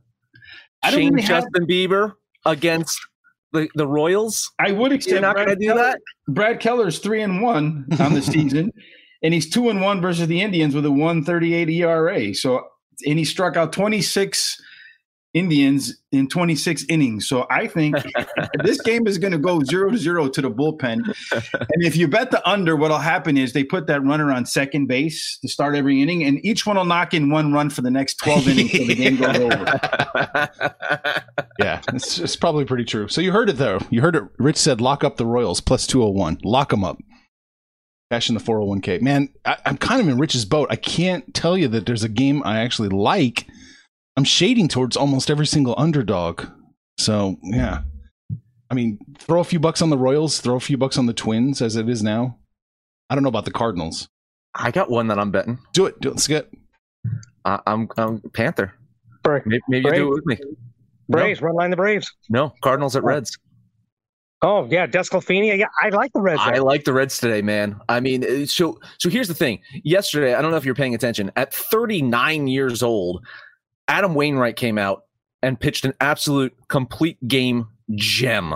I 0.84 0.90
don't 0.90 1.00
Shane 1.00 1.14
really 1.14 1.22
have- 1.22 1.44
Justin 1.44 1.66
Bieber 1.66 2.14
against 2.44 3.00
the, 3.54 3.68
the 3.74 3.86
Royals? 3.86 4.50
I 4.58 4.72
would 4.72 4.90
You're 4.90 4.96
extend. 4.96 5.22
not 5.22 5.36
going 5.36 5.48
to 5.48 5.56
do 5.56 5.68
Keller- 5.68 5.82
that? 5.82 6.00
Brad 6.28 6.60
Keller's 6.60 6.98
three 6.98 7.22
and 7.22 7.40
one 7.42 7.86
on 7.98 8.12
the 8.14 8.22
season, 8.34 8.72
and 9.22 9.32
he's 9.32 9.48
two 9.48 9.70
and 9.70 9.80
one 9.80 10.00
versus 10.02 10.26
the 10.28 10.40
Indians 10.42 10.74
with 10.74 10.84
a 10.84 10.90
one 10.90 11.24
thirty 11.24 11.54
eight 11.54 11.70
ERA. 11.70 12.34
So, 12.34 12.62
and 13.06 13.18
he 13.18 13.24
struck 13.24 13.56
out 13.56 13.72
twenty 13.72 14.02
six 14.02 14.60
Indians 15.34 15.94
in 16.12 16.28
twenty 16.28 16.54
six 16.54 16.84
innings. 16.88 17.28
So, 17.28 17.46
I 17.50 17.66
think 17.66 17.96
this 18.62 18.80
game 18.80 19.06
is 19.06 19.18
going 19.18 19.32
to 19.32 19.38
go 19.38 19.62
zero 19.64 19.90
to 19.90 19.98
zero 19.98 20.28
to 20.28 20.40
the 20.40 20.50
bullpen. 20.50 21.02
And 21.32 21.82
if 21.84 21.96
you 21.96 22.08
bet 22.08 22.30
the 22.30 22.46
under, 22.48 22.76
what'll 22.76 22.98
happen 22.98 23.36
is 23.36 23.52
they 23.52 23.64
put 23.64 23.86
that 23.88 24.02
runner 24.02 24.32
on 24.32 24.46
second 24.46 24.86
base 24.86 25.38
to 25.42 25.48
start 25.48 25.74
every 25.74 26.00
inning, 26.00 26.24
and 26.24 26.44
each 26.44 26.66
one 26.66 26.76
will 26.76 26.84
knock 26.84 27.12
in 27.12 27.30
one 27.30 27.52
run 27.52 27.70
for 27.70 27.82
the 27.82 27.90
next 27.90 28.14
twelve 28.16 28.48
innings 28.48 28.70
till 28.70 28.86
the 28.86 28.94
game 28.94 29.16
goes 29.16 29.36
over. 29.36 29.80
Yeah, 31.58 31.80
it's, 31.92 32.18
it's 32.18 32.36
probably 32.36 32.64
pretty 32.64 32.84
true. 32.84 33.08
So 33.08 33.20
you 33.20 33.32
heard 33.32 33.48
it 33.48 33.56
though. 33.56 33.78
You 33.90 34.00
heard 34.00 34.16
it. 34.16 34.24
Rich 34.38 34.56
said 34.56 34.80
lock 34.80 35.04
up 35.04 35.16
the 35.16 35.26
Royals 35.26 35.60
plus 35.60 35.86
201. 35.86 36.38
Lock 36.44 36.70
them 36.70 36.84
up. 36.84 36.98
Cash 38.10 38.28
in 38.28 38.34
the 38.34 38.40
401k. 38.40 39.00
Man, 39.00 39.28
I, 39.44 39.56
I'm 39.64 39.76
kind 39.76 40.00
of 40.00 40.08
in 40.08 40.18
Rich's 40.18 40.44
boat. 40.44 40.68
I 40.70 40.76
can't 40.76 41.32
tell 41.32 41.56
you 41.56 41.68
that 41.68 41.86
there's 41.86 42.04
a 42.04 42.08
game 42.08 42.42
I 42.44 42.60
actually 42.60 42.88
like. 42.88 43.46
I'm 44.16 44.24
shading 44.24 44.68
towards 44.68 44.96
almost 44.96 45.30
every 45.30 45.46
single 45.46 45.74
underdog. 45.76 46.44
So, 46.98 47.36
yeah. 47.42 47.82
I 48.70 48.74
mean, 48.74 48.98
throw 49.18 49.40
a 49.40 49.44
few 49.44 49.58
bucks 49.58 49.82
on 49.82 49.90
the 49.90 49.98
Royals, 49.98 50.40
throw 50.40 50.56
a 50.56 50.60
few 50.60 50.76
bucks 50.76 50.96
on 50.98 51.06
the 51.06 51.12
Twins 51.12 51.60
as 51.60 51.76
it 51.76 51.88
is 51.88 52.02
now. 52.02 52.38
I 53.10 53.14
don't 53.14 53.22
know 53.22 53.28
about 53.28 53.44
the 53.44 53.50
Cardinals. 53.50 54.08
I 54.54 54.70
got 54.70 54.90
one 54.90 55.08
that 55.08 55.18
I'm 55.18 55.30
betting. 55.30 55.58
Do 55.72 55.86
it. 55.86 56.00
Do 56.00 56.08
it. 56.08 56.12
Let's 56.12 56.28
get. 56.28 56.50
I, 57.44 57.60
I'm, 57.66 57.88
I'm 57.96 58.20
Panther. 58.32 58.72
Maybe, 59.26 59.60
maybe 59.68 59.88
you 59.88 59.94
do 59.94 60.08
it 60.08 60.14
with 60.14 60.26
me. 60.26 60.38
Braves, 61.08 61.40
no. 61.40 61.46
run 61.46 61.56
line 61.56 61.70
the 61.70 61.76
Braves. 61.76 62.10
No, 62.28 62.52
Cardinals 62.62 62.96
at 62.96 63.04
Reds. 63.04 63.36
Oh 64.42 64.68
yeah, 64.70 64.86
DeSclafani. 64.86 65.56
Yeah, 65.58 65.66
I 65.82 65.88
like 65.90 66.12
the 66.12 66.20
Reds. 66.20 66.40
I 66.42 66.58
like 66.58 66.84
the 66.84 66.92
Reds 66.92 67.18
today, 67.18 67.40
man. 67.40 67.80
I 67.88 68.00
mean, 68.00 68.24
uh, 68.24 68.46
so 68.46 68.78
so 68.98 69.08
here's 69.08 69.28
the 69.28 69.34
thing. 69.34 69.60
Yesterday, 69.84 70.34
I 70.34 70.42
don't 70.42 70.50
know 70.50 70.56
if 70.56 70.64
you're 70.64 70.74
paying 70.74 70.94
attention. 70.94 71.30
At 71.36 71.54
39 71.54 72.46
years 72.46 72.82
old, 72.82 73.24
Adam 73.88 74.14
Wainwright 74.14 74.56
came 74.56 74.78
out 74.78 75.04
and 75.42 75.60
pitched 75.60 75.84
an 75.84 75.94
absolute 76.00 76.54
complete 76.68 77.18
game 77.28 77.68
gem 77.94 78.54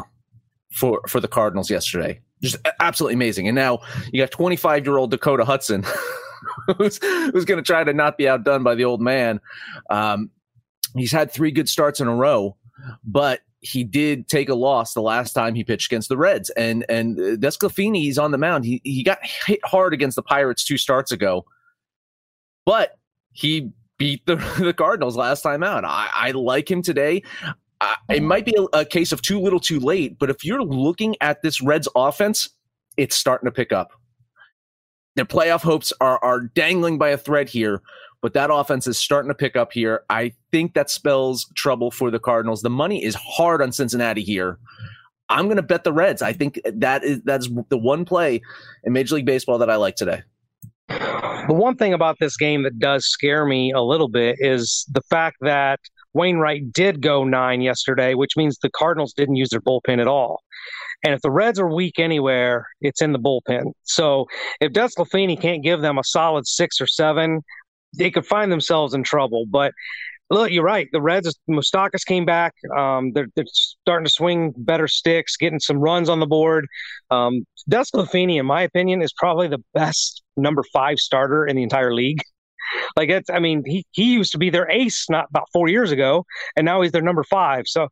for 0.73 1.01
for 1.07 1.21
the 1.21 1.29
Cardinals 1.29 1.71
yesterday. 1.71 2.21
Just 2.43 2.57
absolutely 2.81 3.15
amazing. 3.15 3.49
And 3.49 3.55
now 3.55 3.81
you 4.13 4.23
got 4.23 4.31
25 4.31 4.87
year 4.87 4.97
old 4.97 5.11
Dakota 5.11 5.45
Hudson, 5.45 5.85
who's 6.79 6.99
who's 7.03 7.45
going 7.45 7.59
to 7.59 7.67
try 7.67 7.85
to 7.85 7.93
not 7.93 8.17
be 8.17 8.29
outdone 8.29 8.63
by 8.63 8.75
the 8.75 8.85
old 8.85 9.01
man. 9.01 9.41
Um, 9.91 10.31
he's 10.97 11.13
had 11.13 11.31
three 11.31 11.51
good 11.51 11.69
starts 11.69 12.01
in 12.01 12.09
a 12.09 12.15
row, 12.15 12.57
but 13.05 13.41
he 13.61 13.83
did 13.83 14.29
take 14.29 14.49
a 14.49 14.55
loss 14.55 14.95
the 14.95 15.03
last 15.03 15.33
time 15.33 15.55
he 15.55 15.65
pitched 15.65 15.91
against 15.91 16.09
the 16.09 16.17
Reds. 16.17 16.51
And 16.51 16.87
and 16.89 17.19
uh, 17.19 17.23
DeSclafani, 17.37 17.97
he's 17.97 18.19
on 18.19 18.31
the 18.31 18.39
mound. 18.39 18.65
He 18.65 18.81
he 18.85 19.03
got 19.03 19.19
hit 19.23 19.61
hard 19.65 19.93
against 19.93 20.17
the 20.17 20.23
Pirates 20.23 20.65
two 20.65 20.79
starts 20.79 21.13
ago, 21.13 21.45
but 22.65 22.99
he 23.33 23.73
beat 23.99 24.25
the, 24.27 24.37
the 24.59 24.73
Cardinals 24.73 25.17
last 25.17 25.43
time 25.43 25.63
out. 25.63 25.85
I, 25.85 26.09
I 26.13 26.31
like 26.33 26.71
him 26.71 26.83
today. 26.83 27.23
It 28.09 28.23
might 28.23 28.45
be 28.45 28.57
a, 28.57 28.79
a 28.79 28.85
case 28.85 29.13
of 29.13 29.23
too 29.23 29.41
little, 29.41 29.61
too 29.61 29.79
late. 29.79 30.19
But 30.19 30.31
if 30.31 30.45
you're 30.45 30.63
looking 30.63 31.15
at 31.21 31.43
this 31.43 31.63
Reds 31.63 31.89
offense, 31.95 32.49
it's 32.97 33.15
starting 33.15 33.47
to 33.47 33.53
pick 33.53 33.73
up. 33.73 33.93
Their 35.15 35.25
playoff 35.25 35.63
hopes 35.63 35.93
are 36.01 36.23
are 36.23 36.41
dangling 36.41 36.99
by 36.99 37.11
a 37.11 37.17
thread 37.17 37.49
here 37.49 37.83
but 38.21 38.35
that 38.35 38.53
offense 38.53 38.87
is 38.87 38.99
starting 38.99 39.29
to 39.29 39.35
pick 39.35 39.57
up 39.57 39.73
here. 39.73 40.03
I 40.11 40.33
think 40.51 40.75
that 40.75 40.91
spells 40.91 41.47
trouble 41.55 41.91
for 41.91 42.11
the 42.11 42.19
Cardinals. 42.19 42.63
The 42.63 42.71
money 42.71 43.05
is 43.05 43.15
hard 43.15 43.63
on 43.63 43.73
Cincinnati 43.73 44.23
here. 44.23 44.59
I'm 45.29 45.45
going 45.45 45.57
to 45.57 45.63
bet 45.63 45.85
the 45.85 45.93
Reds. 45.93 46.23
I 46.23 46.33
think 46.33 46.61
that 46.65 47.05
is 47.05 47.21
that's 47.23 47.49
the 47.69 47.79
one 47.79 48.05
play 48.05 48.41
in 48.85 48.93
Major 48.93 49.17
League 49.17 49.27
Baseball 49.27 49.59
that 49.59 49.71
I 49.71 49.77
like 49.77 49.95
today. 49.97 50.23
The 51.49 51.55
one 51.55 51.77
thing 51.77 51.95
about 51.95 52.19
this 52.21 52.37
game 52.37 52.63
that 52.65 52.79
does 52.79 53.07
scare 53.07 53.47
me 53.47 53.73
a 53.73 53.81
little 53.81 54.09
bit 54.09 54.37
is 54.39 54.85
the 54.93 55.01
fact 55.09 55.39
that 55.41 55.81
Wainwright 56.13 56.75
did 56.75 57.01
go 57.01 57.25
nine 57.25 57.63
yesterday, 57.63 58.13
which 58.13 58.37
means 58.37 58.59
the 58.59 58.71
Cardinals 58.71 59.15
didn't 59.15 59.37
use 59.37 59.49
their 59.49 59.63
bullpen 59.63 59.99
at 59.99 60.07
all. 60.07 60.43
And 61.05 61.15
if 61.15 61.23
the 61.23 61.31
Reds 61.31 61.59
are 61.59 61.73
weak 61.73 61.99
anywhere, 61.99 62.67
it's 62.83 63.01
in 63.01 63.13
the 63.13 63.19
bullpen. 63.19 63.73
So 63.85 64.27
if 64.61 64.73
DeSclafani 64.73 65.41
can't 65.41 65.63
give 65.63 65.81
them 65.81 65.97
a 65.97 66.05
solid 66.05 66.47
six 66.47 66.83
or 66.83 66.87
seven, 66.87 67.41
they 67.97 68.11
could 68.11 68.27
find 68.27 68.53
themselves 68.53 68.93
in 68.93 69.03
trouble. 69.03 69.47
But 69.49 69.73
look, 70.29 70.51
you're 70.51 70.65
right. 70.65 70.89
The 70.93 71.01
Reds, 71.01 71.35
Moustakas 71.49 72.05
came 72.05 72.27
back. 72.27 72.53
Um, 72.77 73.13
they're, 73.13 73.29
they're 73.37 73.47
starting 73.47 74.05
to 74.05 74.13
swing 74.13 74.53
better 74.57 74.87
sticks, 74.87 75.37
getting 75.37 75.61
some 75.61 75.79
runs 75.79 76.11
on 76.11 76.21
the 76.21 76.27
board. 76.27 76.67
Um, 77.11 77.47
in 77.73 78.47
my 78.47 78.63
opinion, 78.63 79.03
is 79.03 79.13
probably 79.15 79.49
the 79.49 79.63
best 79.73 80.23
number 80.39 80.63
five 80.73 80.99
starter 80.99 81.47
in 81.47 81.57
the 81.57 81.63
entire 81.63 81.95
league. 81.95 82.21
Like 82.97 83.09
it's, 83.09 83.31
I 83.31 83.39
mean, 83.39 83.63
he, 83.65 83.87
he 83.93 84.13
used 84.13 84.33
to 84.33 84.39
be 84.39 84.51
their 84.51 84.71
ace 84.71 85.07
not 85.09 85.27
about 85.31 85.45
four 85.55 85.69
years 85.69 85.91
ago, 85.91 86.27
and 86.55 86.67
now 86.67 86.83
he's 86.83 86.93
their 86.93 87.01
number 87.01 87.25
five. 87.25 87.65
So 87.67 87.89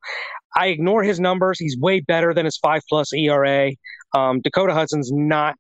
I 0.54 0.66
ignore 0.66 1.02
his 1.02 1.18
numbers. 1.18 1.58
He's 1.58 1.78
way 1.78 2.00
better 2.00 2.34
than 2.34 2.44
his 2.44 2.58
five 2.58 2.82
plus 2.86 3.10
ERA. 3.14 3.72
Um, 4.14 4.42
Dakota 4.42 4.74
Hudson's 4.74 5.10
not 5.10 5.54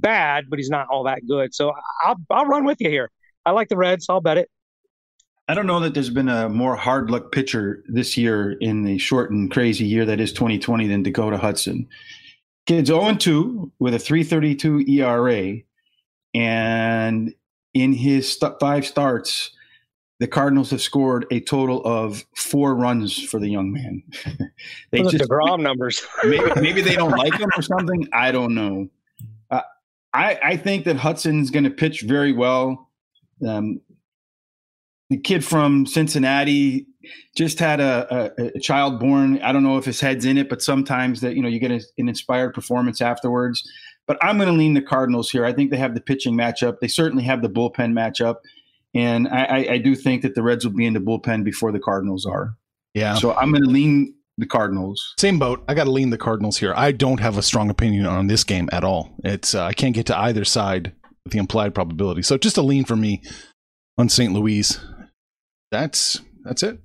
bad, 0.00 0.46
but 0.48 0.58
he's 0.58 0.70
not 0.70 0.88
all 0.90 1.04
that 1.04 1.20
good. 1.28 1.54
So 1.54 1.72
I'll 2.02 2.16
I'll 2.30 2.46
run 2.46 2.64
with 2.64 2.80
you 2.80 2.90
here. 2.90 3.10
I 3.46 3.52
like 3.52 3.68
the 3.68 3.76
Reds. 3.76 4.06
I'll 4.08 4.20
bet 4.20 4.38
it. 4.38 4.50
I 5.48 5.54
don't 5.54 5.66
know 5.66 5.80
that 5.80 5.94
there's 5.94 6.10
been 6.10 6.28
a 6.28 6.48
more 6.48 6.76
hard 6.76 7.10
luck 7.10 7.32
pitcher 7.32 7.82
this 7.88 8.16
year 8.16 8.52
in 8.52 8.84
the 8.84 8.98
short 8.98 9.32
and 9.32 9.50
crazy 9.50 9.84
year 9.84 10.04
that 10.04 10.20
is 10.20 10.32
2020 10.32 10.86
than 10.86 11.02
Dakota 11.02 11.38
Hudson. 11.38 11.88
Kid's 12.66 12.88
0 12.88 13.16
2 13.16 13.72
with 13.80 13.94
a 13.94 13.98
332 13.98 14.84
ERA. 14.86 15.56
And 16.34 17.34
in 17.74 17.92
his 17.92 18.32
st- 18.32 18.58
five 18.60 18.86
starts, 18.86 19.50
the 20.20 20.26
Cardinals 20.26 20.70
have 20.70 20.82
scored 20.82 21.26
a 21.30 21.40
total 21.40 21.82
of 21.84 22.24
four 22.36 22.74
runs 22.74 23.22
for 23.24 23.40
the 23.40 23.48
young 23.48 23.72
man. 23.72 24.02
they 24.90 25.02
Those 25.02 25.12
just 25.12 25.24
Degrom 25.24 25.60
numbers. 25.60 26.06
maybe, 26.24 26.60
maybe 26.60 26.82
they 26.82 26.94
don't 26.94 27.16
like 27.16 27.34
him 27.34 27.48
or 27.56 27.62
something. 27.62 28.06
I 28.12 28.30
don't 28.30 28.54
know. 28.54 28.88
Uh, 29.50 29.62
I, 30.12 30.38
I 30.42 30.56
think 30.56 30.84
that 30.84 30.96
Hudson's 30.96 31.50
going 31.50 31.64
to 31.64 31.70
pitch 31.70 32.02
very 32.02 32.32
well. 32.32 32.90
Um, 33.46 33.80
the 35.08 35.16
kid 35.16 35.44
from 35.44 35.86
Cincinnati 35.86 36.86
just 37.34 37.58
had 37.58 37.80
a, 37.80 38.32
a, 38.38 38.56
a, 38.56 38.60
child 38.60 39.00
born. 39.00 39.40
I 39.42 39.52
don't 39.52 39.62
know 39.62 39.78
if 39.78 39.84
his 39.84 40.00
head's 40.00 40.24
in 40.24 40.38
it, 40.38 40.48
but 40.48 40.62
sometimes 40.62 41.20
that 41.22 41.34
you 41.34 41.42
know 41.42 41.48
you 41.48 41.58
get 41.58 41.72
a, 41.72 41.80
an 41.98 42.08
inspired 42.08 42.54
performance 42.54 43.00
afterwards. 43.00 43.68
But 44.10 44.18
I'm 44.22 44.38
going 44.38 44.48
to 44.48 44.58
lean 44.58 44.74
the 44.74 44.82
Cardinals 44.82 45.30
here. 45.30 45.44
I 45.44 45.52
think 45.52 45.70
they 45.70 45.76
have 45.76 45.94
the 45.94 46.00
pitching 46.00 46.34
matchup. 46.34 46.80
They 46.80 46.88
certainly 46.88 47.22
have 47.22 47.42
the 47.42 47.48
bullpen 47.48 47.92
matchup, 47.92 48.38
and 48.92 49.28
I, 49.28 49.44
I, 49.44 49.56
I 49.74 49.78
do 49.78 49.94
think 49.94 50.22
that 50.22 50.34
the 50.34 50.42
Reds 50.42 50.64
will 50.64 50.72
be 50.72 50.84
in 50.84 50.94
the 50.94 50.98
bullpen 50.98 51.44
before 51.44 51.70
the 51.70 51.78
Cardinals 51.78 52.26
are. 52.26 52.56
Yeah. 52.92 53.14
So 53.14 53.34
I'm 53.34 53.52
going 53.52 53.62
to 53.62 53.70
lean 53.70 54.16
the 54.36 54.46
Cardinals. 54.46 55.14
Same 55.16 55.38
boat. 55.38 55.62
I 55.68 55.74
got 55.74 55.84
to 55.84 55.92
lean 55.92 56.10
the 56.10 56.18
Cardinals 56.18 56.58
here. 56.58 56.74
I 56.76 56.90
don't 56.90 57.20
have 57.20 57.38
a 57.38 57.42
strong 57.42 57.70
opinion 57.70 58.04
on 58.04 58.26
this 58.26 58.42
game 58.42 58.68
at 58.72 58.82
all. 58.82 59.14
It's 59.22 59.54
uh, 59.54 59.64
I 59.64 59.74
can't 59.74 59.94
get 59.94 60.06
to 60.06 60.18
either 60.18 60.44
side 60.44 60.92
with 61.24 61.32
the 61.32 61.38
implied 61.38 61.72
probability. 61.72 62.22
So 62.22 62.36
just 62.36 62.56
a 62.56 62.62
lean 62.62 62.84
for 62.84 62.96
me 62.96 63.22
on 63.96 64.08
St. 64.08 64.32
Louis. 64.32 64.76
That's 65.70 66.20
that's 66.42 66.64
it. 66.64 66.80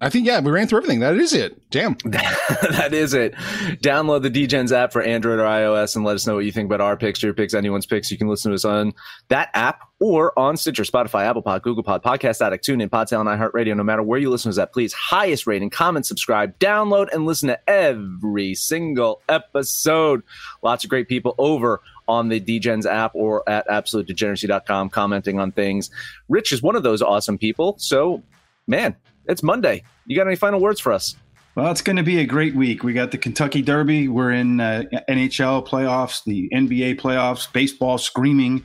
I 0.00 0.10
think 0.10 0.26
yeah, 0.26 0.40
we 0.40 0.50
ran 0.50 0.66
through 0.66 0.78
everything. 0.78 1.00
That 1.00 1.16
is 1.16 1.32
it. 1.32 1.70
Damn. 1.70 1.94
that 2.04 2.90
is 2.92 3.14
it. 3.14 3.34
Download 3.82 4.22
the 4.22 4.30
DGens 4.30 4.72
app 4.72 4.92
for 4.92 5.02
Android 5.02 5.38
or 5.38 5.44
iOS 5.44 5.96
and 5.96 6.04
let 6.04 6.14
us 6.14 6.26
know 6.26 6.34
what 6.34 6.44
you 6.44 6.52
think 6.52 6.66
about 6.66 6.80
our 6.80 6.96
picks, 6.96 7.22
your 7.22 7.32
picks, 7.32 7.54
anyone's 7.54 7.86
picks. 7.86 8.10
You 8.10 8.18
can 8.18 8.28
listen 8.28 8.50
to 8.50 8.54
us 8.54 8.64
on 8.64 8.92
that 9.28 9.50
app 9.54 9.88
or 9.98 10.38
on 10.38 10.56
Stitcher, 10.56 10.82
Spotify, 10.82 11.24
Apple 11.24 11.42
Pod, 11.42 11.62
Google 11.62 11.82
Pod, 11.82 12.02
Podcast 12.02 12.44
Addict, 12.44 12.66
TuneIn, 12.66 12.90
Podtail, 12.90 13.20
and 13.20 13.28
iHeartRadio. 13.28 13.76
No 13.76 13.82
matter 13.82 14.02
where 14.02 14.18
you 14.18 14.30
listen 14.30 14.52
to 14.52 14.54
us 14.54 14.62
at, 14.62 14.72
please 14.72 14.92
highest 14.92 15.46
rating, 15.46 15.70
comment, 15.70 16.04
subscribe, 16.04 16.58
download, 16.58 17.08
and 17.12 17.24
listen 17.24 17.48
to 17.48 17.70
every 17.70 18.54
single 18.54 19.22
episode. 19.28 20.22
Lots 20.62 20.84
of 20.84 20.90
great 20.90 21.08
people 21.08 21.34
over 21.38 21.80
on 22.08 22.28
the 22.28 22.40
DGens 22.40 22.86
app 22.86 23.12
or 23.14 23.48
at 23.48 23.66
absolutedegeneracy.com 23.68 24.90
commenting 24.90 25.40
on 25.40 25.52
things. 25.52 25.90
Rich 26.28 26.52
is 26.52 26.62
one 26.62 26.76
of 26.76 26.82
those 26.82 27.02
awesome 27.02 27.38
people. 27.38 27.74
So, 27.78 28.22
man, 28.66 28.96
it's 29.28 29.42
Monday. 29.42 29.82
You 30.06 30.16
got 30.16 30.26
any 30.26 30.36
final 30.36 30.60
words 30.60 30.80
for 30.80 30.92
us? 30.92 31.16
Well, 31.54 31.70
it's 31.70 31.80
going 31.80 31.96
to 31.96 32.02
be 32.02 32.18
a 32.18 32.26
great 32.26 32.54
week. 32.54 32.82
We 32.82 32.92
got 32.92 33.12
the 33.12 33.18
Kentucky 33.18 33.62
Derby. 33.62 34.08
We're 34.08 34.32
in 34.32 34.60
uh, 34.60 34.84
NHL 35.08 35.66
playoffs, 35.66 36.22
the 36.24 36.50
NBA 36.50 37.00
playoffs, 37.00 37.50
baseball 37.50 37.96
screaming 37.96 38.62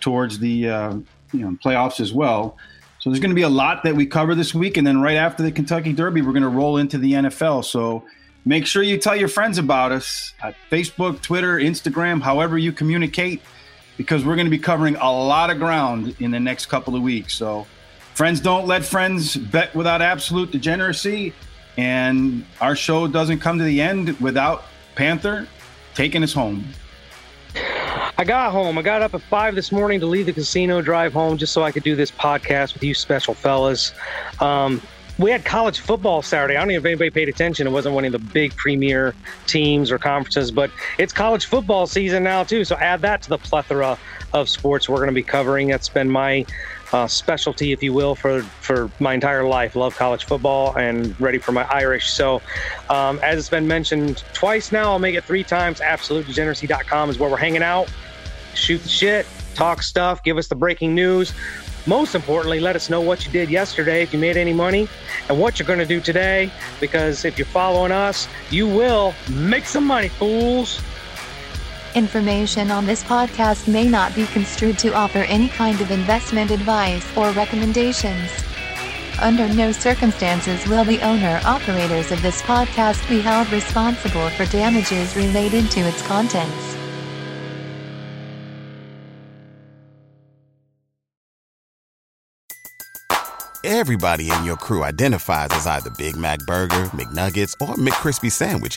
towards 0.00 0.38
the 0.38 0.68
uh, 0.68 0.94
you 1.32 1.40
know 1.40 1.58
playoffs 1.64 1.98
as 1.98 2.12
well. 2.12 2.56
So 3.00 3.10
there's 3.10 3.20
going 3.20 3.30
to 3.30 3.36
be 3.36 3.42
a 3.42 3.48
lot 3.48 3.82
that 3.84 3.96
we 3.96 4.06
cover 4.06 4.34
this 4.34 4.54
week, 4.54 4.76
and 4.76 4.86
then 4.86 5.00
right 5.00 5.16
after 5.16 5.42
the 5.42 5.50
Kentucky 5.50 5.92
Derby, 5.92 6.22
we're 6.22 6.32
going 6.32 6.42
to 6.42 6.48
roll 6.48 6.76
into 6.76 6.98
the 6.98 7.12
NFL. 7.12 7.64
So 7.64 8.04
make 8.44 8.66
sure 8.66 8.82
you 8.82 8.98
tell 8.98 9.16
your 9.16 9.28
friends 9.28 9.58
about 9.58 9.90
us 9.90 10.32
at 10.40 10.54
Facebook, 10.70 11.20
Twitter, 11.20 11.58
Instagram, 11.58 12.22
however 12.22 12.56
you 12.56 12.72
communicate, 12.72 13.42
because 13.96 14.24
we're 14.24 14.36
going 14.36 14.46
to 14.46 14.50
be 14.50 14.58
covering 14.58 14.94
a 14.96 15.10
lot 15.10 15.50
of 15.50 15.58
ground 15.58 16.14
in 16.20 16.30
the 16.30 16.40
next 16.40 16.66
couple 16.66 16.94
of 16.94 17.02
weeks. 17.02 17.34
So 17.34 17.66
Friends 18.18 18.40
don't 18.40 18.66
let 18.66 18.84
friends 18.84 19.36
bet 19.36 19.72
without 19.76 20.02
absolute 20.02 20.50
degeneracy. 20.50 21.32
And 21.76 22.44
our 22.60 22.74
show 22.74 23.06
doesn't 23.06 23.38
come 23.38 23.58
to 23.58 23.64
the 23.64 23.80
end 23.80 24.18
without 24.18 24.64
Panther 24.96 25.46
taking 25.94 26.24
us 26.24 26.32
home. 26.32 26.64
I 28.18 28.24
got 28.24 28.50
home. 28.50 28.76
I 28.76 28.82
got 28.82 29.02
up 29.02 29.14
at 29.14 29.22
five 29.22 29.54
this 29.54 29.70
morning 29.70 30.00
to 30.00 30.06
leave 30.06 30.26
the 30.26 30.32
casino, 30.32 30.82
drive 30.82 31.12
home, 31.12 31.38
just 31.38 31.52
so 31.52 31.62
I 31.62 31.70
could 31.70 31.84
do 31.84 31.94
this 31.94 32.10
podcast 32.10 32.74
with 32.74 32.82
you 32.82 32.92
special 32.92 33.34
fellas. 33.34 33.92
Um, 34.40 34.82
we 35.18 35.30
had 35.30 35.44
college 35.44 35.78
football 35.78 36.20
Saturday. 36.20 36.56
I 36.56 36.60
don't 36.60 36.68
know 36.68 36.74
if 36.74 36.84
anybody 36.84 37.10
paid 37.10 37.28
attention. 37.28 37.68
It 37.68 37.70
wasn't 37.70 37.94
one 37.94 38.04
of 38.04 38.10
the 38.10 38.18
big 38.18 38.54
premier 38.56 39.14
teams 39.46 39.92
or 39.92 39.98
conferences, 39.98 40.50
but 40.50 40.72
it's 40.98 41.12
college 41.12 41.46
football 41.46 41.86
season 41.86 42.24
now 42.24 42.42
too. 42.42 42.64
So 42.64 42.74
add 42.78 43.00
that 43.02 43.22
to 43.22 43.28
the 43.28 43.38
plethora 43.38 43.96
of 44.32 44.48
sports 44.48 44.88
we're 44.88 44.96
going 44.96 45.08
to 45.08 45.14
be 45.14 45.22
covering. 45.22 45.68
That's 45.68 45.88
been 45.88 46.10
my 46.10 46.44
uh, 46.92 47.06
specialty, 47.06 47.72
if 47.72 47.82
you 47.82 47.92
will, 47.92 48.14
for 48.14 48.42
for 48.42 48.90
my 48.98 49.14
entire 49.14 49.44
life. 49.44 49.76
Love 49.76 49.96
college 49.96 50.24
football 50.24 50.76
and 50.76 51.18
ready 51.20 51.38
for 51.38 51.52
my 51.52 51.66
Irish. 51.70 52.10
So, 52.10 52.40
um, 52.88 53.18
as 53.22 53.38
it's 53.38 53.48
been 53.48 53.66
mentioned 53.66 54.24
twice 54.32 54.72
now, 54.72 54.92
I'll 54.92 54.98
make 54.98 55.14
it 55.14 55.24
three 55.24 55.44
times. 55.44 55.80
AbsoluteDegeneracy.com 55.80 57.10
is 57.10 57.18
where 57.18 57.30
we're 57.30 57.36
hanging 57.36 57.62
out. 57.62 57.92
Shoot 58.54 58.82
the 58.82 58.88
shit, 58.88 59.26
talk 59.54 59.82
stuff, 59.82 60.22
give 60.22 60.38
us 60.38 60.48
the 60.48 60.56
breaking 60.56 60.94
news. 60.94 61.32
Most 61.86 62.14
importantly, 62.14 62.60
let 62.60 62.76
us 62.76 62.90
know 62.90 63.00
what 63.00 63.24
you 63.24 63.32
did 63.32 63.48
yesterday, 63.48 64.02
if 64.02 64.12
you 64.12 64.18
made 64.18 64.36
any 64.36 64.52
money, 64.52 64.88
and 65.28 65.40
what 65.40 65.58
you're 65.58 65.66
going 65.66 65.78
to 65.78 65.86
do 65.86 66.00
today. 66.00 66.50
Because 66.80 67.24
if 67.24 67.38
you're 67.38 67.46
following 67.46 67.92
us, 67.92 68.28
you 68.50 68.66
will 68.66 69.14
make 69.30 69.64
some 69.64 69.86
money, 69.86 70.08
fools. 70.08 70.82
Information 71.98 72.70
on 72.70 72.86
this 72.86 73.02
podcast 73.02 73.66
may 73.66 73.88
not 73.88 74.14
be 74.14 74.24
construed 74.26 74.78
to 74.78 74.94
offer 74.94 75.18
any 75.18 75.48
kind 75.48 75.80
of 75.80 75.90
investment 75.90 76.52
advice 76.52 77.04
or 77.16 77.32
recommendations. 77.32 78.30
Under 79.20 79.48
no 79.52 79.72
circumstances 79.72 80.64
will 80.68 80.84
the 80.84 81.00
owner 81.00 81.40
operators 81.44 82.12
of 82.12 82.22
this 82.22 82.40
podcast 82.42 83.06
be 83.08 83.20
held 83.20 83.50
responsible 83.50 84.30
for 84.30 84.46
damages 84.46 85.16
related 85.16 85.72
to 85.72 85.80
its 85.80 86.00
contents. 86.02 86.76
Everybody 93.64 94.30
in 94.30 94.44
your 94.44 94.56
crew 94.56 94.84
identifies 94.84 95.48
as 95.50 95.66
either 95.66 95.90
Big 95.98 96.14
Mac 96.14 96.38
Burger, 96.46 96.84
McNuggets, 96.94 97.54
or 97.60 97.74
McCrispy 97.74 98.30
Sandwich. 98.30 98.76